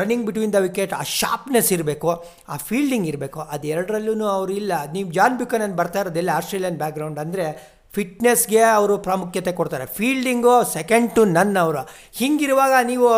ರನ್ನಿಂಗ್ 0.00 0.24
ಬಿಟ್ವೀನ್ 0.28 0.54
ದ 0.56 0.62
ವಿಕೆಟ್ 0.68 0.94
ಆ 1.00 1.02
ಶಾರ್ಪ್ನೆಸ್ 1.18 1.70
ಇರಬೇಕು, 1.78 2.10
ಆ 2.52 2.56
ಫೀಲ್ಡಿಂಗ್ 2.70 3.08
ಇರಬೇಕು. 3.12 3.40
ಅದು 3.56 3.68
ಎರಡರಲ್ಲೂ 3.74 4.26
ಅವರು 4.38 4.54
ಇಲ್ಲ. 4.62 4.72
ನೀವು 4.96 5.10
ಜಾನ್ 5.18 5.38
ಬಿಕನ್ 5.42 5.76
ಬರ್ತಾ 5.82 6.00
ಇರೋದಿಲ್ಲ 6.04 6.30
ಆಸ್ಟ್ರೇಲಿಯನ್ 6.40 6.80
ಬ್ಯಾಕ್ಗ್ರೌಂಡ್ 6.84 7.20
ಅಂದರೆ 7.26 7.46
ಫಿಟ್ನೆಸ್ಗೆ 7.96 8.60
ಅವರು 8.78 8.94
ಪ್ರಾಮುಖ್ಯತೆ 9.06 9.52
ಕೊಡ್ತಾರೆ. 9.60 9.86
ಫೀಲ್ಡಿಂಗು 9.96 10.54
ಸೆಕೆಂಡ್ 10.76 11.08
ಟು 11.16 11.22
ನನ್ 11.36 11.56
ಅವರು. 11.64 11.82
ಹಿಂಗಿರುವಾಗ 12.20 12.74
ನೀವು 12.90 13.08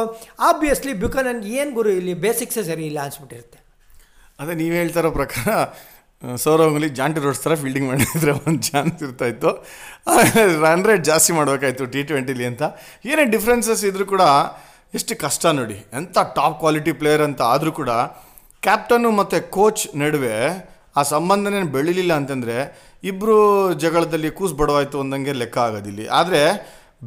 ಆಬ್ವಿಯಸ್ಲಿ 0.49 0.95
ಬ್ಯುಕನನ್ 1.03 1.43
ಏನು 1.59 1.73
ಗುರು 1.79 1.91
ಇಲ್ಲಿ 2.01 2.15
ಬೇಸಿಕ್ಸೇ 2.25 2.65
ಸರಿ 2.71 2.85
ಇಲ್ಲ 2.91 3.01
ಅನ್ಸ್ಬಿಟ್ಟಿರುತ್ತೆ. 3.07 3.59
ಅದೇ 4.41 4.55
ನೀವು 4.63 4.75
ಹೇಳ್ತಾರೋ 4.81 5.11
ಪ್ರಕಾರ 5.21 5.49
ಸೌರವ್ 6.43 6.69
ಗಂಗೂಲಿ 6.69 6.89
ಜಾಂಟಿ 6.99 7.21
ರೋಡ್ಸ್ 7.25 7.43
ಥರ 7.45 7.55
ಫೀಲ್ಡಿಂಗ್ 7.63 7.89
ಮಾಡಿದ್ರೆ 7.93 8.33
ಒಂದು 8.41 8.61
ಚಾನ್ಸ್ 8.69 9.01
ಇರ್ತಾಯಿತ್ತು. 9.07 9.51
ರನ್ 10.65 10.85
ರೇಟ್ 10.89 11.03
ಜಾಸ್ತಿ 11.11 11.33
ಮಾಡಬೇಕಾಯ್ತು 11.39 11.87
ಟಿ 11.95 12.03
ಟ್ವೆಂಟಿಲಿ 12.11 12.45
ಅಂತ. 12.51 12.63
ಏನೇ 13.11 13.25
ಡಿಫ್ರೆನ್ಸಸ್ 13.35 13.83
ಇದ್ರೂ 13.91 14.05
ಕೂಡ 14.13 14.25
ಎಷ್ಟು 14.99 15.15
ಕಷ್ಟ 15.25 15.45
ನೋಡಿ. 15.59 15.79
ಎಂಥ 15.99 16.17
ಟಾಪ್ 16.39 16.57
ಕ್ವಾಲಿಟಿ 16.63 16.93
ಪ್ಲೇಯರ್ 17.01 17.25
ಅಂತ 17.29 17.43
ಆದರೂ 17.55 17.73
ಕೂಡ 17.81 17.91
ಕ್ಯಾಪ್ಟನ್ನು 18.63 19.11
ಮತ್ತು 19.21 19.39
ಕೋಚ್ 19.57 19.85
ನಡುವೆ 20.03 20.37
ಆ 20.97 21.03
ಸಂಬಂಧನೇ 21.15 21.61
ಬೆಳಿಲಿಲ್ಲ 21.77 22.13
ಅಂತಂದರೆ 22.21 22.57
ಇಬ್ಬರು 23.11 23.37
ಜಗಳದಲ್ಲಿ 23.83 24.31
ಕೂಸ್ 24.39 24.55
ಬಡವಾಯ್ತು 24.61 24.99
ಅಂದಂಗೆ 25.05 25.33
ಲೆಕ್ಕ 25.43 25.59
ಆಗೋದಿಲ್ಲ. 25.67 26.01
ಆದರೆ 26.21 26.43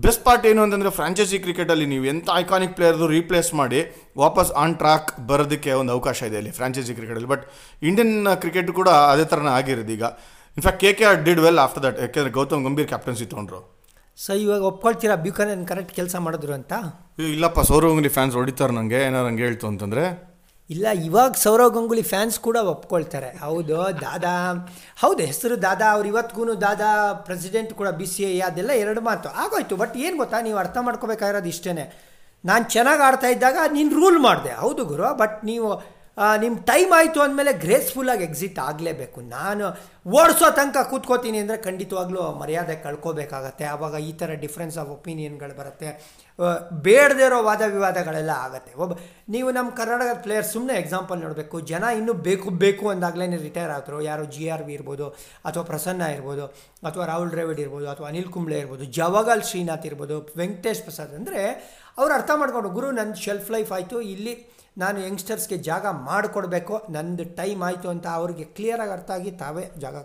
ಬೆಸ್ಟ್ 0.04 0.24
ಪಾರ್ಟ್ 0.26 0.46
ಏನು 0.50 0.62
ಅಂತಂದರೆ 0.64 0.90
ಫ್ರಾಂಚೈಸಿ 0.98 1.38
ಕ್ರಿಕೆಟಲ್ಲಿ 1.44 1.86
ನೀವು 1.92 2.06
ಎಂಥ 2.12 2.28
ಐಕಾನಿಕ್ 2.42 2.74
ಪ್ಲೇಯರ್ದು 2.78 3.06
ರೀಪ್ಲೇಸ್ 3.16 3.50
ಮಾಡಿ 3.60 3.80
ವಾಪಸ್ 4.24 4.52
ಆನ್ 4.64 4.76
ಟ್ರ್ಯಾಕ್ 4.82 5.10
ಬರೋದಕ್ಕೆ 5.30 5.72
ಒಂದು 5.82 5.92
ಅವಕಾಶ 5.96 6.22
ಇದೆ 6.30 6.38
ಅಲ್ಲಿ 6.42 6.52
ಫ್ರಾಂಚೈಸಿ 6.58 6.96
ಕ್ರಿಕೆಟಲ್ಲಿ 6.98 7.30
ಬಟ್ 7.34 7.46
ಇಂಡಿಯನ್ 7.90 8.14
ಕ್ರಿಕೆಟ್ 8.44 8.70
ಕೂಡ 8.80 8.90
ಅದೇ 9.14 9.26
ಥರನೇ 9.32 9.52
ಆಗಿರೋದು 9.60 9.94
ಈಗ. 9.98 10.06
In fact 10.58 10.82
K 10.84 10.92
K 11.00 11.06
R 11.12 11.20
did 11.26 11.42
well 11.46 11.60
after 11.66 11.84
that 11.88 11.98
ಯಾಕೆಂದರೆ 12.04 12.34
ಗೌತಮ್ 12.38 12.64
ಗಂಭೀರ್ 12.68 12.88
ಕ್ಯಾಪ್ಟನ್ಸಿ 12.94 13.26
ತೊಗೊಂಡ್ರು. 13.32 13.60
ಸೊ 14.18 14.32
ಇವಾಗ 14.44 14.62
ಒಪ್ಕೊಳ್ತೀರಾ? 14.72 15.16
ಬ್ಯೂಕನ್ 15.26 15.66
ಕರೆಕ್ಟ್ 15.72 15.94
ಕೆಲಸ 15.98 16.16
ಮಾಡಿದ್ರು 16.28 16.54
ಅಂತ? 16.60 16.74
ಇಲ್ಲಪ್ಪ 17.36 17.60
ಸೌರವ್ 17.72 18.10
ಫ್ಯಾನ್ಸ್ 18.18 18.36
ಹೊಡಿತಾರೆ 18.42 18.74
ನನಗೆ 18.80 19.00
ಏನಾರು 19.10 19.28
ಹಂಗೆ 19.32 19.44
ಹೇಳ್ತು 19.48 19.68
ಅಂತಂದರೆ 19.72 20.04
ಇಲ್ಲ, 20.76 20.86
ಇವಾಗ 21.08 21.40
ಸೌರವ್ 21.44 21.72
ಗಂಗೂಲಿ 21.76 22.06
ಫ್ಯಾನ್ಸ್ 22.14 22.38
ಕೂಡ 22.48 22.58
ಒಪ್ಕೊಳ್ತಾರೆ. 22.74 23.30
ಹೌದು, 23.46 23.78
ದಾದಾ. 24.06 24.36
ಹೌದು, 25.04 25.22
ಹೆಸರು 25.30 25.56
ದಾದಾ, 25.66 25.90
ಅವ್ರು 25.96 26.08
ಇವತ್ತಿಗೂ 26.14 26.56
ದಾದಾ 26.66 26.92
ಪ್ರೆಸಿಡೆಂಟ್ 27.28 27.72
ಕೂಡ 27.82 27.92
ಬಿ 28.00 28.08
ಸಿ 28.14 28.24
ಐ 28.32 28.34
ಅದೆಲ್ಲ 28.50 28.72
ಎರಡು 28.84 29.04
ಮಾತು. 29.10 29.30
ಆಗೋಯ್ತು 29.44 29.78
ಬಟ್ 29.84 29.96
ಏನು 30.06 30.16
ಗೊತ್ತಾ, 30.24 30.40
ನೀವು 30.48 30.60
ಅರ್ಥ 30.64 30.78
ಮಾಡ್ಕೋಬೇಕಾಗಿರೋದು 30.88 31.52
ಇಷ್ಟೇ 31.56 31.86
ನಾನು 32.44 32.66
ಚೆನ್ನಾಗಿ 32.74 33.02
ಆಡ್ತಾ 33.10 33.30
ಇದ್ದಾಗ 33.36 33.60
ನೀನು 33.78 33.92
ರೂಲ್ 34.00 34.20
ಮಾಡಿದೆ. 34.26 34.52
ಹೌದು 34.64 34.82
ಗುರು 34.92 35.08
ಬಟ್ 35.22 35.38
ನೀವು 35.52 35.70
ನಿಮ್ಮ 36.44 36.56
ಟೈಮ್ 36.70 36.92
ಆಯಿತು 36.98 37.20
ಅಂದಮೇಲೆ 37.24 37.52
ಗ್ರೇಸ್ಫುಲ್ಲಾಗಿ 37.64 38.24
ಎಕ್ಸಿಟ್ 38.28 38.60
ಆಗಲೇಬೇಕು. 38.68 39.20
ನಾನು 39.34 39.66
ಓಡಿಸೋ 40.20 40.48
ತನಕ 40.60 40.78
ಕೂತ್ಕೋತೀನಿ 40.92 41.40
ಅಂದರೆ 41.44 41.58
ಖಂಡಿತವಾಗ್ಲೂ 41.66 42.22
ಮರ್ಯಾದೆ 42.40 42.76
ಕಳ್ಕೋಬೇಕಾಗತ್ತೆ. 42.86 43.66
ಆವಾಗ 43.74 43.96
ಈ 44.10 44.12
ಥರ 44.22 44.30
ಡಿಫ್ರೆನ್ಸ್ 44.46 44.78
ಆಫ್ 44.84 44.90
ಒಪಿನಿಯನ್ಗಳು 44.96 45.56
ಬರುತ್ತೆ. 45.60 45.90
ಬೇಡದೇ 46.86 47.24
ಇರೋ 47.28 47.38
ವಾದ 47.48 47.64
ವಿವಾದಗಳೆಲ್ಲ 47.76 48.34
ಆಗುತ್ತೆ. 48.46 48.72
ಒಬ್ಬ, 48.84 48.94
ನೀವು 49.34 49.48
ನಮ್ಮ 49.58 49.70
ಕರ್ನಾಟಕದ 49.80 50.18
ಪ್ಲೇಯರ್ 50.26 50.48
ಸುಮ್ಮನೆ 50.52 50.76
ಎಕ್ಸಾಂಪಲ್ 50.82 51.20
ನೋಡಬೇಕು. 51.24 51.56
ಜನ 51.72 51.84
ಇನ್ನೂ 52.00 52.14
ಬೇಕು 52.28 52.50
ಬೇಕು 52.64 52.86
ಅಂದಾಗಲೇ 52.94 53.26
ರಿಟೈರ್ 53.46 53.72
ಆದರು, 53.78 54.00
ಯಾರು 54.10 54.26
ಜಿ 54.36 54.44
ಆರ್ 54.56 54.64
ವಿ 54.68 54.74
ಇರ್ಬೋದು, 54.78 55.08
ಅಥವಾ 55.48 55.64
ಪ್ರಸನ್ನ 55.72 56.10
ಇರ್ಬೋದು, 56.18 56.46
ಅಥವಾ 56.90 57.06
ರಾಹುಲ್ 57.12 57.32
ದ್ರಾವಿಡ್ 57.36 57.62
ಇರ್ಬೋದು, 57.66 57.88
ಅಥವಾ 57.94 58.08
ಅನಿಲ್ 58.12 58.30
ಕುಂಬ್ಳೆ 58.36 58.60
ಇರ್ಬೋದು 58.64 58.86
ಜವಾಗಲ್ 59.00 59.42
ಶ್ರೀನಾಥ್ 59.50 59.88
ಇರ್ಬೋದು, 59.92 60.18
ವೆಂಕಟೇಶ್ 60.42 60.84
ಪ್ರಸಾದ್ 60.88 61.16
ಅಂದರೆ 61.22 61.42
ಅವ್ರು 62.00 62.14
ಅರ್ಥ 62.20 62.32
ಮಾಡಿಕೊಂಡು, 62.42 62.72
ಗುರು 62.78 62.90
ನನ್ನ 63.00 63.16
ಶೆಲ್ಫ್ 63.26 63.50
ಲೈಫ್ 63.56 63.74
ಆಯಿತು, 63.78 64.00
ಇಲ್ಲಿ 64.14 64.36
ನಾನು 64.84 64.98
ಯಂಗ್ಸ್ಟರ್ಸ್ಗೆ 65.08 65.58
ಜಾಗ 65.70 65.86
ಮಾಡಿಕೊಡ್ಬೇಕು, 66.10 66.76
ನಂದು 66.96 67.24
ಟೈಮ್ 67.42 67.62
ಆಯಿತು 67.68 67.88
ಅಂತ 67.96 68.08
ಅವ್ರಿಗೆ 68.20 68.48
ಕ್ಲಿಯರಾಗಿ 68.58 68.94
ಅರ್ಥ 68.98 69.12
ಆಗಿ 69.18 69.32
ತಾವೇ 69.42 69.66
ಜಾಗ 69.84 69.96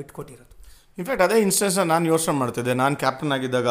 ಬಿಟ್ಕೊಟ್ಟಿರೋದು. 0.00 0.52
ಇನ್ಫ್ಯಾಕ್ಟ್ 0.98 1.24
ಅದೇ 1.28 1.38
ಇನ್ಸ್ಟೆನ್ಸ್ 1.46 1.78
ನಾನು 1.94 2.06
ಯೋಚನೆ 2.14 2.36
ಮಾಡ್ತಿದ್ದೆ. 2.42 2.74
ನಾನು 2.82 2.94
ಕ್ಯಾಪ್ಟನ್ 3.04 3.34
ಆಗಿದ್ದಾಗ 3.36 3.70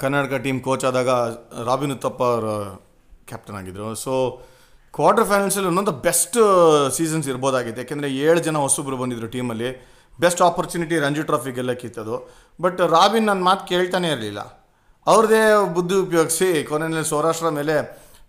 ಕರ್ನಾಟಕ 0.00 0.34
ಟೀಮ್ 0.44 0.58
ಕೋಚ್ 0.66 0.84
ಆದಾಗ 0.88 1.10
ರಾಬಿನ್ 1.68 1.94
ಉತ್ತಪ್ಪ 1.96 2.22
ಅವರು 2.32 2.52
ಕ್ಯಾಪ್ಟನ್ 3.30 3.56
ಆಗಿದ್ದರು 3.60 3.88
ಸೊ 4.04 4.12
ಕ್ವಾರ್ಟರ್ 4.94 5.26
ಫೈನಲ್ಸಲ್ಲಿ 5.30 5.68
ಒಂದೊಂದು 5.72 5.94
ಬೆಸ್ಟ್ 6.06 6.38
ಸೀಸನ್ಸ್ 6.96 7.26
ಇರ್ಬೋದಾಗಿದೆ 7.32 7.80
ಯಾಕೆಂದರೆ 7.82 8.08
ಏಳು 8.26 8.40
ಜನ 8.46 8.60
ಹೊಸಬ್ರು 8.66 8.96
ಬಂದಿದ್ರು 9.00 9.28
ಟೀಮಲ್ಲಿ 9.34 9.70
ಬೆಸ್ಟ್ 10.18 10.42
ಆಪರ್ಚುನಿಟಿ 10.48 10.96
ರಂಜಿ 11.04 11.22
ಟ್ರಾಫಿ 11.30 11.50
ಗೆಲ್ಲಕ್ಕಿತ್ತದು 11.56 12.16
ಬಟ್ 12.64 12.78
ರಾಬಿನ್ 12.96 13.26
ನನ್ನ 13.30 13.42
ಮಾತು 13.48 13.62
ಕೇಳ್ತಾನೆ 13.72 14.08
ಇರಲಿಲ್ಲ. 14.14 14.40
ಅವ್ರದ್ದೇ 15.06 15.40
ಬುದ್ಧಿ 15.76 15.96
ಉಪಯೋಗಿಸಿ 16.04 16.48
ಕೊನೆಯಲ್ಲಿ 16.70 17.02
ಸೌರಾಷ್ಟ್ರ 17.10 17.50
ಮೇಲೆ 17.58 17.74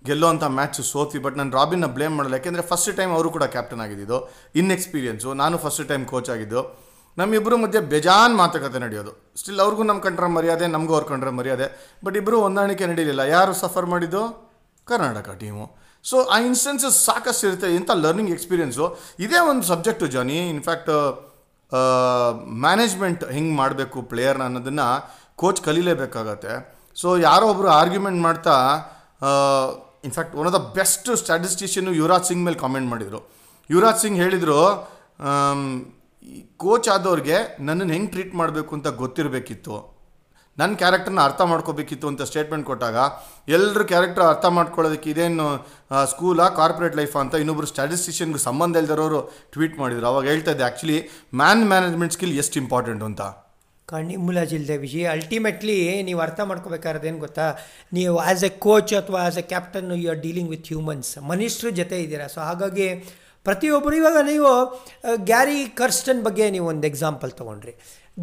ಗೆಲ್ಲೋಂಥ 0.08 0.46
ಮ್ಯಾಚ್ 0.58 0.82
ಸೋತಿ 0.90 1.20
ಬಟ್ 1.26 1.38
ನಾನು 1.40 1.54
ರಾಬಿನ್ನ 1.60 1.86
ಬ್ಲೇಮ್ 1.96 2.16
ಮಾಡಲ್ಲ. 2.18 2.36
ಯಾಕೆಂದರೆ 2.40 2.64
ಫಸ್ಟ್ 2.72 2.92
ಟೈಮ್ 3.00 3.14
ಅವರು 3.18 3.30
ಕೂಡ 3.36 3.46
ಕ್ಯಾಪ್ಟನ್ 3.56 3.82
ಆಗಿದ್ದು 3.86 4.18
ಇನ್ಎಕ್ಸ್ಪೀರಿಯನ್ಸು 4.62 5.32
ನಾನು 5.44 5.56
ಫಸ್ಟ್ 5.64 5.84
ಟೈಮ್ 5.92 6.06
ಕೋಚ್ 6.12 6.30
ಆಗಿದ್ದು. 6.36 6.62
ನಮ್ಮಿಬ್ಬರ 7.20 7.56
ಮಧ್ಯೆ 7.64 7.80
ಬೇಜಾನ್ 7.92 8.34
ಮಾತುಕತೆ 8.42 8.80
ನಡೆಯೋದು. 8.86 9.12
ಸ್ಟಿಲ್ 9.40 9.62
ಅವ್ರಿಗೂ 9.64 9.84
ನಮ್ಮ 9.90 10.02
ಕಂಡ್ರೆ 10.08 10.28
ಮರ್ಯಾದೆ, 10.36 10.66
ನಮಗೂ 10.76 10.94
ಅವ್ರ 10.98 11.06
ಕಂಡ್ರೆ 11.12 11.32
ಮರ್ಯಾದೆ. 11.38 11.68
ಬಟ್ 12.06 12.16
ಇಬ್ಬರು 12.20 12.38
ಹೊಂದಾಣಿಕೆ 12.46 12.86
ನಡೀಲಿಲ್ಲ. 12.92 13.22
ಯಾರು 13.36 13.54
ಸಫರ್ 13.62 13.88
ಮಾಡಿದ್ದು? 13.94 14.22
ಕರ್ನಾಟಕ 14.88 15.30
ಟೀಮು 15.40 15.66
ಸೊ 16.10 16.18
ಆ 16.34 16.36
ಇನ್ಸ್ಟೆನ್ಸಸ್ 16.50 16.98
ಸಾಕಷ್ಟು 17.08 17.46
ಇರುತ್ತೆ. 17.48 17.70
ಇಂಥ 17.78 17.90
ಲರ್ನಿಂಗ್ 18.04 18.32
ಎಕ್ಸ್ಪೀರಿಯೆನ್ಸು 18.36 18.86
ಇದೇ 19.26 19.40
ಒಂದು 19.52 19.64
ಸಬ್ಜೆಕ್ಟು 19.72 20.06
ಜಾನಿ 20.16 20.38
ಇನ್ಫ್ಯಾಕ್ಟ್ 20.56 20.92
ಮ್ಯಾನೇಜ್ಮೆಂಟ್ 22.66 23.24
ಹೆಂಗೆ 23.36 23.56
ಮಾಡಬೇಕು 23.62 23.98
ಪ್ಲೇಯರ್ನ 24.12 24.44
ಅನ್ನೋದನ್ನು 24.50 24.88
ಕೋಚ್ 25.42 25.60
ಕಲೀಲೇಬೇಕಾಗತ್ತೆ. 25.68 26.54
ಸೊ 27.02 27.08
ಯಾರೋ 27.28 27.46
ಒಬ್ಬರು 27.54 27.70
ಆರ್ಗ್ಯುಮೆಂಟ್ 27.80 28.20
ಮಾಡ್ತಾ 28.28 28.56
in fact 30.08 30.34
one 30.40 30.48
of 30.50 30.56
the 30.60 30.62
best 30.78 31.10
statistician 31.22 31.92
Yuvraj 32.00 32.28
Singh 32.30 32.44
ಮೇಲೆ 32.48 32.60
ಕಾಮೆಂಟ್ 32.64 32.90
ಮಾಡಿದರು. 32.94 33.20
ಯುವರಾಜ್ 33.70 34.02
ಸಿಂಗ್ 34.06 34.18
ಹೇಳಿದರು 34.24 34.62
ಕೋಚ್ 36.64 36.90
ಆದವ್ರಿಗೆ 36.96 37.38
ನನ್ನನ್ನು 37.68 37.94
ಹೆಂಗೆ 37.96 38.12
ಟ್ರೀಟ್ 38.16 38.34
ಮಾಡಬೇಕು 38.42 38.72
ಅಂತ 38.78 38.90
ಗೊತ್ತಿರಬೇಕಿತ್ತು. 39.04 39.76
ನನ್ನ 40.58 40.76
ಕ್ಯಾರೆಕ್ಟರ್ನ 40.82 41.22
ಅರ್ಥ 41.28 41.42
ಮಾಡ್ಕೋಬೇಕಿತ್ತು 41.50 42.06
ಅಂತ 42.12 42.22
ಸ್ಟೇಟ್ಮೆಂಟ್ 42.30 42.66
ಕೊಟ್ಟಾಗ 42.70 42.98
ಎಲ್ಲರೂ 43.56 43.84
ಕ್ಯಾರೆಕ್ಟರ್ 43.92 44.26
ಅರ್ಥ 44.30 44.46
ಮಾಡ್ಕೊಳ್ಳೋದಕ್ಕೆ 44.58 45.10
ಇದೇನು 45.14 45.46
ಸ್ಕೂಲಾ 46.12 46.46
ಕಾರ್ಪೊರೇಟ್ 46.60 46.96
ಲೈಫ್ 47.00 47.16
ಅಂತ 47.24 47.42
ಇನ್ನೊಬ್ರು 47.42 47.68
ಸ್ಟ್ಯಾಟಿಸ್ಟಿಷನ್ಗೆ 47.72 48.40
ಸಂಬಂಧ 48.46 48.82
ಇಲ್ದಿರೋರು 48.82 49.20
ಟ್ವೀಟ್ 49.56 49.76
ಮಾಡಿದ್ರು. 49.82 50.08
ಅವಾಗ 50.12 50.26
ಹೇಳ್ತಾ 50.32 50.54
ಇದ್ದೆ 50.56 50.66
ಆ್ಯಕ್ಚುಲಿ 50.68 50.98
ಮ್ಯಾನ್ 51.42 51.62
ಮ್ಯಾನೇಜ್ಮೆಂಟ್ 51.74 52.16
ಸ್ಕಿಲ್ 52.18 52.34
ಎಷ್ಟು 52.44 52.58
ಇಂಪಾರ್ಟೆಂಟ್ 52.64 53.06
ಅಂತ. 53.10 53.22
ಕಣ್ಣಿ 53.92 54.16
ಮುಲಾಜಿಲ್ದೆ 54.28 54.76
ವಿಜಯ್ 54.86 55.06
ಅಲ್ಟಿಮೇಟ್ಲಿ 55.14 55.78
ನೀವು 56.08 56.20
ಅರ್ಥ 56.26 56.40
ಮಾಡ್ಕೋಬೇಕಾದ್ರೆ 56.50 57.08
ಏನು 57.12 57.22
ಗೊತ್ತಾ? 57.26 57.46
ನೀವು 57.98 58.16
ಆ್ಯಸ್ 58.26 58.44
ಎ 58.50 58.52
ಕೋಚ್ 58.66 58.94
ಅಥವಾ 59.02 59.20
as 59.26 59.40
a 59.44 59.46
captain 59.54 59.88
you 60.04 60.10
are 60.14 60.22
dealing 60.26 60.50
with 60.56 60.68
humans 60.74 61.12
ಮನುಷ್ಯರ 61.32 61.70
ಜೊತೆ 61.80 62.00
ಇದ್ದೀರಾ. 62.06 62.28
ಸೊ 62.36 62.42
ಹಾಗಾಗಿ 62.50 62.88
ಪ್ರತಿಯೊಬ್ಬರು 63.48 63.96
ಇವಾಗ 64.02 64.20
ನೀವು 64.32 64.52
ಗ್ಯಾರಿ 65.32 65.60
ಕರ್ಸ್ಟನ್ 65.82 66.22
ಬಗ್ಗೆ 66.30 66.46
ನೀವು 66.56 66.68
ಒಂದು 66.74 66.88
ಎಕ್ಸಾಂಪಲ್ 66.92 67.34
ತೊಗೊಂಡ್ರಿ. 67.42 67.74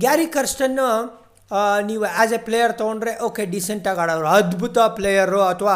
ಗ್ಯಾರಿ 0.05 0.27
ಕರ್ಸ್ಟನ್ನು 0.37 0.89
ನೀವು 1.89 2.05
ಆ್ಯಸ್ 2.11 2.33
ಎ 2.37 2.39
ಪ್ಲೇಯರ್ 2.47 2.73
ತೊಗೊಂಡ್ರೆ 2.79 3.13
ಓಕೆ 3.27 3.43
ಡಿಸೆಂಟಾಗಿ 3.55 4.01
ಆಡೋರು, 4.03 4.29
ಅದ್ಭುತ 4.39 4.77
ಪ್ಲೇಯರು 4.99 5.41
ಅಥವಾ 5.51 5.75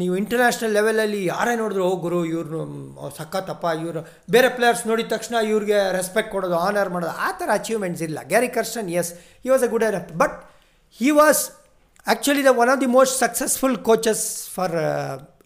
ನೀವು 0.00 0.14
ಇಂಟರ್ನ್ಯಾಷನಲ್ 0.20 0.74
ಲೆವೆಲಲ್ಲಿ 0.78 1.20
ಯಾರೇ 1.32 1.54
ನೋಡಿದ್ರು 1.60 1.86
ಗುರು 2.04 2.20
ಇವ್ರು 2.32 2.60
ಸಖತ್ತಪ್ಪ, 3.18 3.64
ಇವರು, 3.82 4.00
ಬೇರೆ 4.34 4.48
ಪ್ಲೇಯರ್ಸ್ 4.56 4.84
ನೋಡಿದ 4.90 5.08
ತಕ್ಷಣ 5.14 5.36
ಇವ್ರಿಗೆ 5.52 5.78
ರೆಸ್ಪೆಕ್ಟ್ 5.98 6.30
ಕೊಡೋದು 6.34 6.56
ಆನರ್ 6.66 6.90
ಮಾಡೋದು, 6.94 7.14
ಆ 7.26 7.30
ಥರ 7.40 7.48
ಅಚೀವ್ಮೆಂಟ್ಸ್ 7.60 8.04
ಇಲ್ಲ. 8.08 8.18
Gary 8.32 8.50
Kirsten 8.58 8.90
as 9.02 9.12
he 9.44 9.50
was 9.54 9.64
a 9.68 9.70
good 9.74 9.86
enough 9.90 10.12
but 10.22 10.36
he 11.00 11.10
was 11.20 11.42
actually 12.12 12.42
the 12.46 12.50
one 12.62 12.70
of 12.72 12.80
the 12.82 12.88
most 12.94 13.14
successful 13.22 13.76
coaches 13.86 14.24
for 14.54 14.74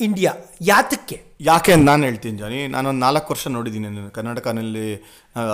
India 0.06 0.32
ಯಾತಕ್ಕೆ? 0.68 1.16
ಯಾಕೆ 1.48 1.70
ಅಂತ 1.74 1.86
ನಾನು 1.90 2.02
ಹೇಳ್ತೀನಿ 2.08 2.36
ಜಾನಿ. 2.42 2.58
ನಾನೊಂದು 2.74 3.00
ನಾಲ್ಕು 3.04 3.28
ವರ್ಷ 3.32 3.44
ನೋಡಿದ್ದೀನಿ 3.56 3.88
ಕರ್ನಾಟಕನಲ್ಲಿ 4.16 4.86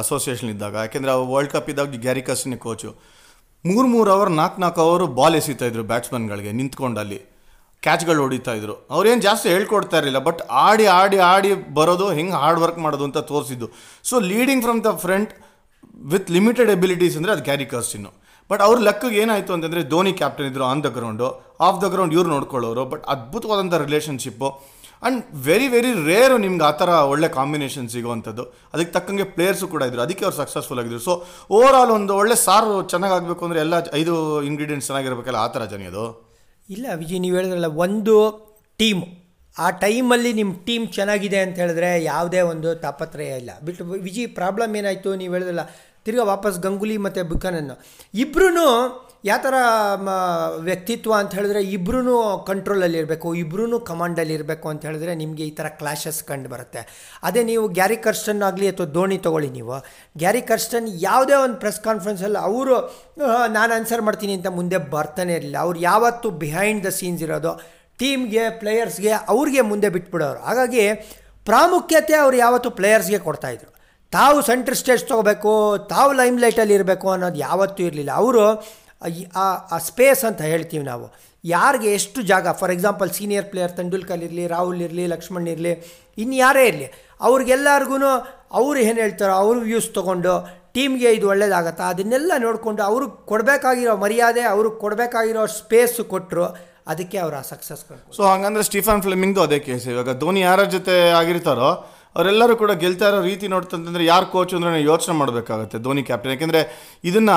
ಅಸೋಸಿಯೇಷನ್ 0.02 0.50
ಇದ್ದಾಗ. 0.54 0.74
ಯಾಕೆಂದರೆ 0.86 1.12
ವರ್ಲ್ಡ್ 1.32 1.52
ಕಪ್ 1.54 1.68
ಇದ್ದಾಗ 1.72 2.00
ಗ್ಯಾರಿ 2.06 2.22
ಕಸ್ನಿ 2.28 2.58
ಕೋಚು 2.64 2.90
ಮೂರು 3.64 3.86
ಮೂರು 3.94 4.10
ಅವರ್ 4.16 4.30
ನಾಲ್ಕು 4.40 4.58
ನಾಲ್ಕು 4.64 4.82
ಅವರು 4.86 5.04
ಬಾಲ್ 5.20 5.36
ಎಸೀತಾ 5.40 5.68
ಇದ್ರು 5.70 5.84
ಬ್ಯಾಟ್ಸ್ಮನ್ಗಳಿಗೆ 5.92 6.50
ನಿಂತ್ಕೊಂಡು 6.60 7.00
ಅಲ್ಲಿ 7.04 7.20
ಕ್ಯಾಚ್ಗಳು 7.82 8.20
ಹೊಡಿತಾ 8.24 8.52
ಇದ್ರು. 8.58 8.74
ಅವ್ರೇನು 8.94 9.22
ಜಾಸ್ತಿ 9.28 9.48
ಹೇಳ್ಕೊಡ್ತಾ 9.54 9.96
ಇರಲಿಲ್ಲ 10.00 10.20
ಬಟ್ 10.28 10.42
ಆಡಿ 10.66 10.86
ಆಡಿ 11.00 11.18
ಆಡಿ 11.32 11.50
ಬರೋದು, 11.78 12.06
ಹೆಂಗೆ 12.18 12.36
ಹಾರ್ಡ್ 12.42 12.60
ವರ್ಕ್ 12.64 12.80
ಮಾಡೋದು 12.86 13.04
ಅಂತ 13.08 13.18
ತೋರಿಸಿದ್ದು. 13.32 13.68
So 14.10 14.14
leading 14.32 14.62
from 14.66 14.80
the 14.86 14.92
front 15.06 15.34
with 16.12 16.30
limited 16.36 16.70
abilities 16.76 17.16
ಅಂದರೆ 17.20 17.32
ಅದು 17.36 17.44
ಕ್ಯಾರಿ 17.50 17.66
ಕರ್ಸ್ಟಿನ್ನು 17.74 18.12
ಬಟ್ 18.50 18.62
ಅವ್ರ 18.66 18.76
ಲೆಕ್ಕಗೆ 18.88 19.18
ಏನಾಯಿತು 19.24 19.52
ಅಂತಂದರೆ 19.56 19.82
ಧೋನಿ 19.94 20.12
ಕ್ಯಾಪ್ಟನ್ 20.20 20.48
ಇದ್ದರು 20.50 20.64
on 20.70 20.82
the 20.86 20.90
ground 20.96 21.28
off 21.68 21.78
the 21.84 21.88
ground 21.94 22.14
ಇವ್ರು 22.16 22.28
ನೋಡ್ಕೊಳ್ಳೋರು 22.36 22.84
ಬಟ್ 22.92 23.04
ಅದ್ಭುತವಾದಂಥ 23.14 23.74
relationship 23.86 24.48
and 25.02 25.22
very 25.46 25.66
very 25.72 25.90
rare 26.08 26.36
ನಿಮ್ಗೆ 26.44 26.64
ಆ 26.68 26.70
ಥರ 26.80 26.90
ಒಳ್ಳೆ 27.12 27.28
ಕಾಂಬಿನೇಷನ್ 27.36 27.88
ಸಿಗುವಂಥದ್ದು. 27.94 28.44
ಅದಕ್ಕೆ 28.74 28.92
ತಕ್ಕಂಗೆ 28.96 29.26
ಪ್ಲೇಯರ್ಸು 29.34 29.66
ಕೂಡ 29.72 29.82
ಇದ್ದರು 29.88 30.02
ಅದಕ್ಕೆ 30.04 30.24
ಅವ್ರು 30.26 30.36
ಸಕ್ಸಸ್ಫುಲ್ 30.42 30.78
ಆಗಿದ್ರು. 30.82 31.00
ಸೊ 31.08 31.12
ಓವರ್ 31.56 31.76
ಆಲ್ 31.80 31.92
ಒಂದು 31.96 32.12
ಒಳ್ಳೆ 32.20 32.36
ಸಾರು 32.44 32.74
ಚೆನ್ನಾಗಾಗಬೇಕು 32.92 33.42
ಅಂದರೆ 33.46 33.60
ಎಲ್ಲ 33.64 33.74
ಐದು 34.00 34.14
ಇಂಗ್ರೀಡಿಯೆಂಟ್ಸ್ 34.50 34.88
ಚೆನ್ನಾಗಿರ್ಬೇಕಲ್ಲ 34.90 35.40
ಆ 35.46 35.48
ಥರ 35.56 35.64
ಜನಿ 35.72 35.86
ಅದು? 35.92 36.04
ಇಲ್ಲ 36.68 36.86
ವಿಜಯ್, 37.02 37.20
ನೀವು 37.24 37.36
ಹೇಳಿದ್ರಲ್ಲ, 37.38 37.70
ಒಂದು 37.86 38.14
ಟೀಮ್ 38.82 39.02
ಆ 39.56 39.66
ಟೈಮಲ್ಲಿ 39.84 40.30
ನಿಮ್ಮ 40.38 40.52
ಟೀಮ್ 40.68 40.86
ಚೆನ್ನಾಗಿದೆ 40.96 41.38
ಅಂತ 41.46 41.56
ಹೇಳಿದ್ರೆ 41.62 41.90
ಯಾವುದೇ 42.12 42.40
ಒಂದು 42.52 42.70
ತಾಪತ್ರಯ 42.84 43.40
ಇಲ್ಲ. 43.42 43.50
ಬಿಟ್ಟು 43.66 43.84
ವಿಜಿ 44.06 44.24
ಪ್ರಾಬ್ಲಮ್ 44.38 44.72
ಏನಾಯಿತು? 44.80 45.10
ನೀವು 45.20 45.32
ಹೇಳಿದ್ರಲ್ಲ 45.36 45.64
ತಿರ್ಗಾ 46.06 46.24
ವಾಪಸ್ 46.34 46.56
ಗಂಗೂಲಿ 46.66 46.96
ಮತ್ತು 47.06 47.24
ಬುಖಾನನ್ 47.32 47.74
ಇಬ್ಬರೂ 48.22 48.66
ಯಾವ 49.28 49.38
ಥರ 49.44 49.56
ವ್ಯಕ್ತಿತ್ವ 50.68 51.12
ಅಂತ 51.18 51.32
ಹೇಳಿದ್ರೆ 51.36 51.60
ಇಬ್ಬರೂ 51.74 52.16
ಕಂಟ್ರೋಲಲ್ಲಿ 52.48 52.98
ಇರಬೇಕು 53.02 53.28
ಇಬ್ಬರೂ 53.42 53.78
ಕಮಾಂಡಲ್ಲಿ 53.90 54.34
ಇರಬೇಕು 54.38 54.66
ಅಂತ 54.72 54.82
ಹೇಳಿದ್ರೆ 54.88 55.12
ನಿಮಗೆ 55.20 55.44
ಈ 55.50 55.52
ಥರ 55.58 55.68
ಕ್ಲಾಶಸ್ 55.80 56.18
ಕಂಡು 56.30 56.48
ಬರುತ್ತೆ. 56.54 56.80
ಅದೇ 57.28 57.42
ನೀವು 57.50 57.64
ಗ್ಯಾರಿ 57.78 57.98
ಕರ್ಸ್ಟನ್ 58.06 58.42
ಆಗಲಿ 58.48 58.66
ಅಥವಾ 58.72 58.86
ಧೋನಿ 58.96 59.18
ತೊಗೊಳ್ಳಿ 59.26 59.50
ನೀವು. 59.56 59.76
ಗ್ಯಾರಿ 60.22 60.42
ಕರ್ಸ್ಟನ್ 60.50 60.88
ಯಾವುದೇ 61.08 61.36
ಒಂದು 61.44 61.56
ಪ್ರೆಸ್ 61.62 61.80
ಕಾನ್ಫರೆನ್ಸಲ್ಲಿ 61.88 62.40
ಅವರು 62.50 62.76
ನಾನು 63.56 63.72
ಆನ್ಸರ್ 63.78 64.02
ಮಾಡ್ತೀನಿ 64.08 64.34
ಅಂತ 64.38 64.52
ಮುಂದೆ 64.58 64.80
ಬರ್ತಾನೆ 64.96 65.34
ಇರಲಿಲ್ಲ. 65.38 65.58
ಅವ್ರು 65.66 65.80
ಯಾವತ್ತೂ 65.90 66.30
ಬಿಹೈಂಡ್ 66.44 66.84
ದ 66.88 66.92
ಸೀನ್ಸ್ 67.00 67.24
ಇರೋದು, 67.28 67.54
ಟೀಮ್ಗೆ 67.98 68.44
ಪ್ಲೇಯರ್ಸ್ಗೆ 68.62 69.12
ಅವ್ರಿಗೆ 69.34 69.64
ಮುಂದೆ 69.72 69.90
ಬಿಟ್ಬಿಡೋರು. 69.96 70.40
ಹಾಗಾಗಿ 70.48 70.84
ಪ್ರಾಮುಖ್ಯತೆ 71.46 72.16
ಅವ್ರು 72.24 72.36
ಯಾವತ್ತೂ 72.46 72.72
ಪ್ಲೇಯರ್ಸ್ಗೆ 72.80 73.20
ಕೊಡ್ತಾಯಿದ್ರು 73.28 73.70
ತಾವು 74.16 74.38
ಸೆಂಟ್ರ್ 74.48 74.76
ಸ್ಟೇಜ್ 74.80 75.02
ತೊಗೋಬೇಕು, 75.10 75.52
ತಾವು 75.92 76.10
ಲೈಮ್ 76.20 76.38
ಲೈಟಲ್ಲಿ 76.44 76.74
ಇರಬೇಕು 76.78 77.06
ಅನ್ನೋದು 77.14 77.38
ಯಾವತ್ತೂ 77.46 77.82
ಇರಲಿಲ್ಲ. 77.88 78.12
ಅವರು 78.22 78.44
ಆ 79.74 79.78
ಸ್ಪೇಸ್ 79.88 80.22
ಅಂತ 80.28 80.42
ಹೇಳ್ತೀವಿ 80.52 80.84
ನಾವು. 80.90 81.06
ಯಾರಿಗೆ 81.44 81.88
ಎಷ್ಟು 81.98 82.20
ಜಾಗ, 82.30 82.52
for 82.60 82.72
example 82.74 83.10
senior 83.16 83.46
player 83.52 83.72
Tendulkar 83.78 84.22
ಇರಲಿ, 84.26 84.44
ರಾಹುಲ್ 84.54 84.82
ಇರಲಿ, 84.86 85.04
ಲಕ್ಷ್ಮಣ್ 85.14 85.48
ಇರಲಿ, 85.54 85.72
ಇನ್ನು 86.22 86.36
ಯಾರೇ 86.44 86.62
ಇರಲಿ 86.70 86.86
ಅವ್ರಿಗೆಲ್ಲರಿಗೂ 87.28 87.96
ಅವ್ರು 88.60 88.78
ಏನು 88.88 88.98
ಹೇಳ್ತಾರೋ 89.04 89.34
ಅವ್ರ 89.42 89.56
ವ್ಯೂಸ್ 89.70 89.88
ತೊಗೊಂಡು 89.98 90.34
ಟೀಮ್ಗೆ 90.76 91.10
ಇದು 91.16 91.26
ಒಳ್ಳೇದಾಗತ್ತಾ 91.32 91.84
ಅದನ್ನೆಲ್ಲ 91.92 92.32
ನೋಡಿಕೊಂಡು 92.44 92.82
ಅವ್ರಿಗೆ 92.90 93.16
ಕೊಡಬೇಕಾಗಿರೋ 93.30 93.92
ಮರ್ಯಾದೆ 94.04 94.42
ಅವ್ರಿಗೆ 94.52 94.76
ಕೊಡಬೇಕಾಗಿರೋ 94.84 95.42
ಸ್ಪೇಸ್ 95.58 95.98
ಕೊಟ್ಟರು 96.12 96.46
ಅದಕ್ಕೆ 96.92 97.18
ಅವರು 97.24 97.36
ಆ 97.40 97.44
ಸಕ್ಸಸ್ 97.50 97.82
ಸೊ 98.16 98.22
ಹಂಗಂದ್ರೆ 98.32 98.64
ಸ್ಟೀಫನ್ 98.70 99.02
ಫ್ಲೆಮಿಂಗ್ದು 99.04 99.42
ಅದೇ 99.46 99.58
ಕೇಸ್ 99.66 99.84
ಇವಾಗ 99.92 100.12
ಧೋನಿ 100.22 100.40
ಯಾರ 100.48 100.62
ಜೊತೆ 100.74 100.96
ಆಗಿರ್ತಾರೋ 101.20 101.70
ಅವರೆಲ್ಲರೂ 102.16 102.54
ಕೂಡ 102.62 102.72
ಗೆಲ್ತಾ 102.82 103.06
ಇರೋ 103.10 103.18
ರೀತಿ 103.28 103.46
ನೋಡ್ತಂತಂದರೆ 103.54 104.04
ಯಾರು 104.12 104.26
ಕೋಚ್ 104.34 104.52
ಅಂದ್ರೆ 104.56 104.82
ಯೋಚನೆ 104.90 105.14
ಮಾಡಬೇಕಾಗುತ್ತೆ 105.20 105.78
ಧೋನಿ 105.86 106.02
ಕ್ಯಾಪ್ಟನ್ 106.08 106.32
ಯಾಕೆಂದರೆ 106.34 106.62
ಇದನ್ನು 107.10 107.36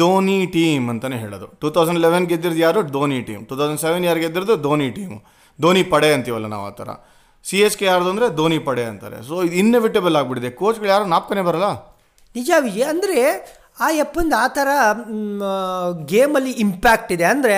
ಧೋನಿ 0.00 0.38
ಟೀಮ್ 0.56 0.86
ಅಂತಲೇ 0.94 1.18
ಹೇಳೋದು. 1.24 1.46
ಟೂ 1.62 1.70
ತೌಸಂಡ್ 1.76 2.00
ಲೆವೆನ್ 2.06 2.26
ಗೆದ್ದಿರೋದು 2.32 2.62
ಯಾರು? 2.66 2.82
Dhoni 2.96 3.20
team 3.28 3.42
two 3.50 3.54
thousand 3.60 3.82
seven 3.86 4.04
ಯಾರು 4.10 4.20
ಗೆದ್ದಿರೋದು? 4.24 4.56
ಧೋನಿ 4.66 4.88
ಟೀಮು 4.98 5.18
ಧೋನಿ 5.58 5.84
ಪಡೆ 5.94 6.10
ಅಂತೀವಲ್ಲ 6.16 6.48
ನಾವು 6.54 6.66
ಆ 6.70 6.74
ಥರ. 6.80 6.90
ಸಿ 7.44 7.58
ಎಸ್ 7.66 7.76
ಕೆ 7.80 7.84
ಯಾರ್ದು 7.90 8.10
ಅಂದರೆ 8.12 8.26
ಧೋನಿ 8.38 8.58
ಪಡೆ 8.66 8.84
ಅಂತಾರೆ. 8.90 9.18
ಸೊ 9.28 9.34
ಇದು 9.46 9.56
ಇನ್ನೆವಿಟೇಬಲ್ 9.62 10.16
ಆಗಿಬಿಟ್ಟಿದೆ. 10.20 10.50
ಕೋಚ್ಗಳು 10.60 10.88
ಯಾರು? 10.94 11.04
ನಾಪ್ಕನೇ 11.14 11.42
ಬರಲ್ಲ? 11.48 11.68
ನಿಜ 12.34 12.50
ವಿಜಯ್, 12.66 12.86
ಅಂದರೆ 12.92 13.20
ಆ 13.84 13.86
ಯಪ್ಪಂದು 13.98 14.36
ಆ 14.44 14.46
ಥರ 14.56 14.68
ಗೇಮಲ್ಲಿ 16.12 16.52
ಇಂಪ್ಯಾಕ್ಟ್ 16.64 17.10
ಇದೆ. 17.16 17.26
ಅಂದರೆ 17.34 17.56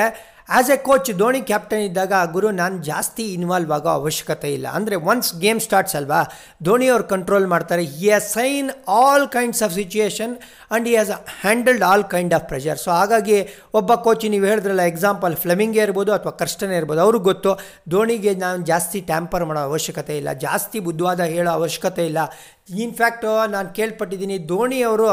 as 0.48 0.70
a 0.74 0.76
coach 0.87 1.11
Dhoni 1.20 1.40
captain 1.50 1.83
ಇದ್ದಾಗ 1.88 2.12
ಗುರು 2.35 2.48
ನಾನು 2.61 2.76
ಜಾಸ್ತಿ 2.88 3.24
ಇನ್ವಾಲ್ವ್ 3.37 3.70
ಆಗೋ 3.76 3.90
ಅವಶ್ಯಕತೆ 4.00 4.48
ಇಲ್ಲ. 4.57 4.66
ಅಂದರೆ 4.78 4.96
ಒನ್ಸ್ 5.12 5.31
ಗೇಮ್ 5.44 5.61
ಸ್ಟಾರ್ಟ್ಸ್ 5.66 5.94
ಅಲ್ವಾ 5.98 6.20
ಧೋನಿ 6.66 6.87
ಅವ್ರು 6.94 7.07
ಕಂಟ್ರೋಲ್ 7.12 7.46
ಮಾಡ್ತಾರೆ. 7.52 7.85
He 7.96 8.07
has 8.07 8.28
seen 8.37 8.68
all 9.00 9.26
kinds 9.37 9.62
of 9.66 9.74
situation 9.81 10.33
and 10.38 10.87
he 10.90 10.94
has 10.96 11.12
handled 11.42 11.85
all 11.90 12.05
kind 12.14 12.35
of 12.38 12.46
pressure 12.52 12.81
so 12.85 12.90
ಹಾಗಾಗಿ 12.98 13.38
ಒಬ್ಬ 13.81 13.94
ಕೋಚ್ 14.07 14.26
ನೀವು 14.35 14.48
ಹೇಳಿದ್ರಲ್ಲ 14.50 14.87
ಎಕ್ಸಾಂಪಲ್ 14.92 15.37
ಫ್ಲೆಮಿಂಗೇ 15.44 15.83
ಇರ್ಬೋದು 15.88 16.12
ಅಥವಾ 16.18 16.33
ಕರ್ಸ್ಟನೇ 16.42 16.76
ಇರ್ಬೋದು, 16.81 17.02
ಅವ್ರಿಗೆ 17.07 17.26
ಗೊತ್ತು 17.31 17.52
ಧೋನಿಗೆ 17.94 18.35
ನಾನು 18.44 18.61
ಜಾಸ್ತಿ 18.72 19.00
ಟ್ಯಾಂಪರ್ 19.12 19.46
ಮಾಡೋ 19.50 19.62
ಅವಶ್ಯಕತೆ 19.70 20.16
ಇಲ್ಲ, 20.22 20.33
ಜಾಸ್ತಿ 20.46 20.81
ಬುದ್ಧವಾದ 20.88 21.20
ಹೇಳೋ 21.37 21.52
ಅವಶ್ಯಕತೆ 21.61 22.05
ಇಲ್ಲ. 22.11 22.18
ಇನ್ಫ್ಯಾಕ್ಟ್ 22.85 23.24
ನಾನು 23.55 23.68
ಕೇಳ್ಪಟ್ಟಿದ್ದೀನಿ 23.78 24.37
ಧೋನಿ 24.50 24.81
ಅವರು 24.90 25.09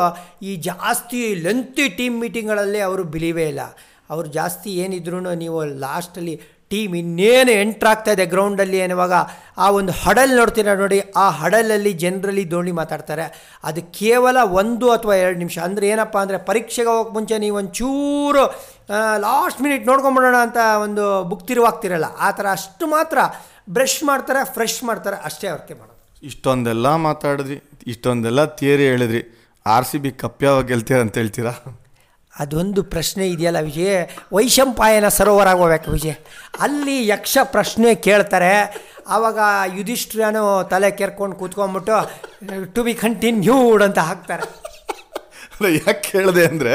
ಈ 0.50 0.52
ಜಾಸ್ತಿ 0.70 1.22
ಲೆಂತಿ 1.46 1.88
ಟೀಮ್ 2.00 2.18
ಮೀಟಿಂಗ್ಗಳಲ್ಲಿ 2.24 2.82
ಅವರು 2.90 3.06
ಬಿಲೀವೇ 3.16 3.48
ಇಲ್ಲ. 3.54 3.64
ಅವರು 4.14 4.28
ಜಾಸ್ತಿ 4.40 4.70
ಏನಿದ್ರು 4.86 5.20
ನೀವು 5.44 5.60
ಲಾಸ್ಟಲ್ಲಿ 5.84 6.36
ಟೀಮ್ 6.72 6.94
ಇನ್ನೇನು 7.00 7.52
ಎಂಟ್ರಾಗ್ತಾ 7.62 8.12
ಇದೆ 8.16 8.26
ಗ್ರೌಂಡಲ್ಲಿ 8.34 8.80
ಅನ್ನುವಾಗ 8.86 9.16
ಆ 9.64 9.68
ಒಂದು 9.78 9.94
ಹಡಲ್ 10.02 10.34
ನೋಡ್ತೀರಾ 10.40 10.74
ನೋಡಿ, 10.82 11.00
ಆ 11.24 11.24
ಹಡಲಲ್ಲಿ 11.40 11.92
ಜನರಲ್ಲಿ 12.04 12.44
ಧೋನಿ 12.52 12.74
ಮಾತಾಡ್ತಾರೆ. 12.80 13.26
ಅದು 13.70 13.82
ಕೇವಲ 14.00 14.38
ಒಂದು 14.62 14.88
ಅಥವಾ 14.96 15.16
ಎರಡು 15.24 15.40
ನಿಮಿಷ. 15.44 15.58
ಅಂದರೆ 15.68 15.88
ಏನಪ್ಪ 15.94 16.18
ಅಂದರೆ 16.24 16.40
ಪರೀಕ್ಷೆಗೆ 16.50 16.90
ಹೋಗೋಕೆ 16.92 17.14
ಮುಂಚೆ 17.18 17.40
ನೀವು 17.46 17.58
ಒಂಚೂರು 17.62 18.44
ಲಾಸ್ಟ್ 19.26 19.64
ಮಿನಿಟ್ 19.66 19.90
ನೋಡ್ಕೊಂಬಿಡೋಣ 19.92 20.38
ಅಂತ 20.48 20.60
ಒಂದು 20.86 21.06
ಬುಕ್ 21.32 21.46
ತಿರುವಾಗ್ತಿರಲ್ಲ. 21.50 22.10
ಆ 22.28 22.30
ಥರ 22.40 22.46
ಅಷ್ಟು 22.60 22.88
ಮಾತ್ರ 22.96 23.18
ಬ್ರಷ್ 23.78 24.00
ಮಾಡ್ತಾರೆ, 24.12 24.44
ಫ್ರೆಶ್ 24.56 24.80
ಮಾಡ್ತಾರೆ, 24.90 25.20
ಅಷ್ಟೇ 25.30 25.50
ಅವ್ರಿಗೆ 25.56 25.76
ಮಾಡೋದು. 25.82 26.00
ಇಷ್ಟೊಂದೆಲ್ಲ 26.30 26.88
ಮಾತಾಡಿದ್ರಿ, 27.10 27.60
ಇಷ್ಟೊಂದೆಲ್ಲ 27.94 28.42
ಥಿಯರಿ 28.62 28.88
ಹೇಳಿದ್ರಿ. 28.94 29.24
ಆರ್ 29.66 29.88
ಸಿ 29.90 29.98
ಬಿ 30.04 30.12
ಕಪ್ 30.24 30.42
ಯಾವಾಗ 30.48 30.66
ಗೆಲ್ತೀರ 30.72 31.00
ಅಂತ 31.06 31.18
ಹೇಳ್ತೀರಾ? 31.22 31.54
ಅದೊಂದು 32.40 32.84
ಪ್ರಶ್ನೆ 32.84 33.28
ಇದೆಯಲ್ಲ 33.28 33.60
ವಿಜಯ್? 33.60 33.96
ವೈಶಂಪಾಯನ 34.34 35.08
ಸರೋವರ 35.08 35.50
ಹೋಗ್ಬೇಕು 35.52 35.92
ವಿಜಯ. 35.92 36.14
ಅಲ್ಲಿ 36.60 37.08
ಯಕ್ಷ 37.08 37.38
ಪ್ರಶ್ನೆ 37.44 37.96
ಕೇಳ್ತಾರೆ. 37.96 38.54
ಆವಾಗ 39.08 39.40
ಯುಧಿಷ್ಠಿರನು 39.78 40.68
ತಲೆ 40.70 40.92
ಕೆರ್ಕೊಂಡು 40.92 41.36
ಕೂತ್ಕೊಂಡ್ಬಿಟ್ಟು 41.36 41.98
ಟು 42.76 42.84
ಬಿ 42.84 42.94
ಕಂಟಿನ್ಯೂಡ್ 42.94 43.84
ಅಂತ 43.84 44.00
ಹಾಕ್ತಾರೆ. 44.00 44.46
ಅಲ್ಲ 45.54 45.66
ಯಾಕೆ 45.76 46.12
ಕೇಳಿದೆ 46.12 46.46
ಅಂದರೆ 46.46 46.74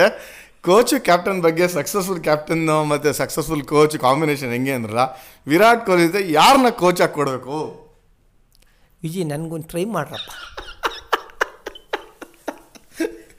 ಕೋಚ್ 0.65 0.95
ಕ್ಯಾಪ್ಟನ್ 1.05 1.41
ಬಗ್ಗೆ 1.43 1.69
ಸಕ್ಸಸ್ಫುಲ್ 1.69 2.21
ಕ್ಯಾಪ್ಟನ್ 2.21 2.67
ಮತ್ತು 2.89 3.13
ಸಕ್ಸಸ್ಫುಲ್ 3.13 3.65
ಕೋಚ್ 3.65 3.97
ಕಾಂಬಿನೇಷನ್ 3.99 4.53
ಹೆಂಗೆ 4.53 4.73
ಅಂದ್ರಲ್ಲ 4.73 5.05
ವಿರಾಟ್ 5.47 5.87
ಕೊಹ್ಲಿ 5.87 6.07
ಜೊತೆ 6.07 6.33
ಯಾರನ್ನ 6.33 6.69
ಕೋಚ್ 6.69 7.01
ಹಾಕಿ 7.01 7.15
ಕೊಡಬೇಕು? 7.15 7.57
ವಿಜಿ 9.03 9.25
ನನಗೊಂದು 9.25 9.69
ಟ್ರೈ 9.69 9.85
ಮಾಡ್ರಪ್ಪ. 9.85 10.31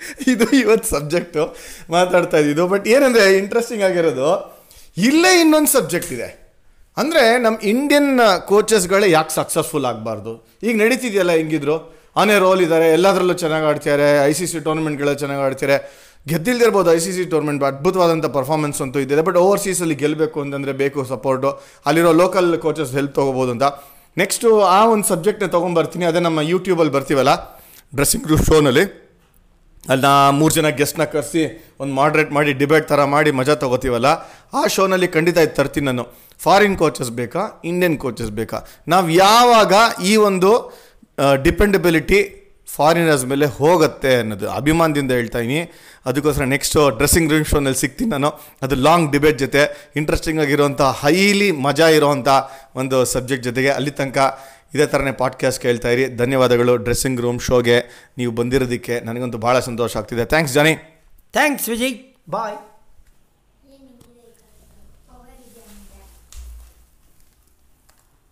ಇದು 0.32 0.46
ಇವತ್ತು 0.62 0.88
ಸಬ್ಜೆಕ್ಟು 0.96 1.44
ಮಾತಾಡ್ತಾ 1.96 2.38
ಇದ್ದಿದ್ದು. 2.44 2.66
ಬಟ್ 2.74 2.88
ಏನಂದರೆ 2.96 3.26
ಇಂಟ್ರೆಸ್ಟಿಂಗ್ 3.42 3.84
ಆಗಿರೋದು, 3.90 4.30
ಇಲ್ಲೇ 4.98 5.32
ಇನ್ನೊಂದು 5.42 5.72
ಸಬ್ಜೆಕ್ಟ್ 5.78 6.12
ಇದೆ. 6.18 6.30
ಅಂದರೆ 6.98 7.24
ನಮ್ಮ 7.46 7.58
ಇಂಡಿಯನ್ 7.74 8.12
ಕೋಚಸ್ಗಳೇ 8.52 9.08
ಯಾಕೆ 9.18 9.34
ಸಕ್ಸಸ್ಫುಲ್ 9.40 9.86
ಆಗಬಾರ್ದು? 9.92 10.34
ಈಗ 10.68 10.74
ನಡೀತಿದೆಯಲ್ಲ, 10.84 11.34
ಹೆಂಗಿದ್ರು? 11.42 11.78
ಆನೆ 12.22 12.36
ರೋಲ್ 12.44 12.62
ಇದ್ದಾರೆ 12.66 12.86
ಎಲ್ಲದರಲ್ಲೂ 12.98 13.34
ಚೆನ್ನಾಗಿ 13.42 13.66
ಆಡ್ತಾರೆ 13.70 14.06
ಐ 14.30 14.34
ಸಿ 14.38 14.46
ಸಿ 14.52 14.60
ಟೂರ್ನಮೆಂಟ್ಗಳು 14.68 15.14
ಚೆನ್ನಾಗಿ 15.22 15.42
ಆಡ್ತಾರೆ 15.48 15.76
ಗೆದ್ದಿಲ್ದಿರ್ಬೋದು 16.30 16.90
ಐ 16.98 17.00
ಸಿ 17.06 17.12
ಸಿ 17.16 17.24
ಟೂರ್ನಮೆಂಟ್ 17.32 17.64
ಅದ್ಭುತವಾದಂಥ 17.70 18.28
ಪರ್ಫಾರ್ಮೆನ್ಸ್ 18.38 18.80
ಅಂತೂ 18.84 19.00
ಇದ್ದಿದೆ. 19.04 19.24
ಬಟ್ 19.28 19.38
ಓವರ್ಸೀಸಲ್ಲಿ 19.42 19.96
ಗೆಲ್ಲಬೇಕು 20.04 20.38
ಅಂತಂದರೆ 20.44 20.74
ಬೇಕು 20.84 21.00
ಸಪೋರ್ಟು 21.12 21.50
ಅಲ್ಲಿರೋ 21.90 22.12
ಲೋಕಲ್ 22.22 22.48
ಕೋಚಸ್ 22.66 22.94
ಹೆಲ್ಪ್ 22.98 23.14
ತೊಗೋಬೋದು 23.20 23.52
ಅಂತ. 23.56 23.68
ನೆಕ್ಸ್ಟು 24.18 24.50
ಆ 24.78 24.80
ಒಂದು 24.94 25.08
ಸಬ್ಜೆಕ್ಟ್ನ 25.12 25.48
ತೊಗೊಂಬರ್ತೀನಿ 25.56 26.06
ಅದೇ 26.12 26.22
ನಮ್ಮ 26.28 26.40
ಯೂಟ್ಯೂಬಲ್ಲಿ 26.54 26.94
ಬರ್ತೀವಲ್ಲ? 26.98 27.34
ಡ್ರೆಸ್ಸಿಂಗ್ 27.94 28.28
ರೂಮ್ 28.32 28.46
ಶೋನಲ್ಲಿ 28.52 28.86
ಅಲ್ಲಿ 29.92 30.04
ನಾ 30.08 30.14
ಮೂರು 30.40 30.54
ಜನ 30.58 30.70
ಗೆಸ್ಟ್ನ 30.80 31.04
ಕರೆಸಿ 31.14 31.44
ಒಂದು 31.82 31.94
ಮಾಡ್ರೇಟ್ 32.00 32.32
ಮಾಡಿ 32.38 32.52
ಡಿಬೇಟ್ 32.62 32.88
ಥರ 32.92 33.02
ಮಾಡಿ 33.16 33.32
ಮಜಾ 33.40 33.56
ತೊಗೋತೀವಲ್ಲ, 33.64 34.08
ಆ 34.60 34.62
ಶೋನಲ್ಲಿ 34.76 35.10
ಖಂಡಿತ 35.16 35.38
ಇದು 35.46 35.54
ತರ್ತೀನಿ 35.60 35.88
ನಾನು. 35.92 36.06
ಫಾರಿನ್ 36.46 36.78
ಕೋಚಸ್ 36.82 37.12
ಬೇಕಾ? 37.20 37.44
ಇಂಡಿಯನ್ 37.72 37.98
ಕೋಚಸ್ 38.06 38.32
ಬೇಕಾ? 38.40 38.58
ನಾವು 38.94 39.08
ಯಾವಾಗ 39.26 39.74
ಈ 40.12 40.16
ಒಂದು 40.30 40.52
ಡಿಪೆಂಡಬಿಲಿಟಿ 41.46 42.20
ಫಾರಿನರ್ಸ್ 42.76 43.24
ಮೇಲೆ 43.32 43.48
ಹೋಗುತ್ತೆ 43.58 44.12
ಅನ್ನೋದು 44.22 44.48
ಅಭಿಮಾನದಿಂದ 44.60 45.12
ಹೇಳ್ತಾ 45.18 45.40
ಇದ್ದೀನಿ 45.44 45.60
ಅದಕ್ಕೋಸ್ಕರ 46.10 46.46
ನೆಕ್ಸ್ಟು 46.54 46.80
ಡ್ರೆಸ್ಸಿಂಗ್ 47.00 47.30
ರೂಮ್ 47.34 47.46
ಶೋನಲ್ಲಿ 47.52 47.80
ಸಿಗ್ತೀನಿ 47.84 48.10
ನಾನು. 48.16 48.30
ಅದು 48.66 48.76
ಲಾಂಗ್ 48.88 49.08
ಡಿಬೇಟ್ 49.14 49.38
ಜೊತೆ 49.44 49.62
ಇಂಟ್ರೆಸ್ಟಿಂಗ್ 50.00 50.40
ಆಗಿರುವಂಥ 50.44 50.82
ಹೈಲಿ 51.02 51.50
ಮಜಾ 51.66 51.88
ಇರೋವಂಥ 51.98 52.30
ಒಂದು 52.82 52.98
ಸಬ್ಜೆಕ್ಟ್ 53.14 53.46
ಜೊತೆಗೆ 53.50 53.72
ಅಲ್ಲಿ 53.78 53.94
ತನಕ 54.00 54.18
ಇದೇ 54.76 54.86
ಥರನೇ 54.86 55.12
ಪಾಡ್ಕಾಸ್ಟ್ 55.12 55.62
ಕೇಳ್ತಾ 55.62 55.90
ಇರಿ. 55.90 56.16
ಧನ್ಯವಾದಗಳು. 56.16 56.78
ಡ್ರೆಸ್ಸಿಂಗ್ 56.78 57.22
ರೂಮ್ 57.22 57.40
ಶೋಗೆ 57.40 57.80
ನೀವು 58.18 58.34
ಬಂದಿರೋದಕ್ಕೆ 58.34 59.00
ನನಗಂತೂ 59.00 59.38
ಭಾಳ 59.38 59.60
ಸಂತೋಷ 59.60 59.98
ಆಗ್ತಿದೆ. 59.98 60.26
Thanks 60.26 60.54
Johnny 60.54 60.76
thanks 61.34 61.70
Vijay 61.70 62.16
bye 62.30 62.75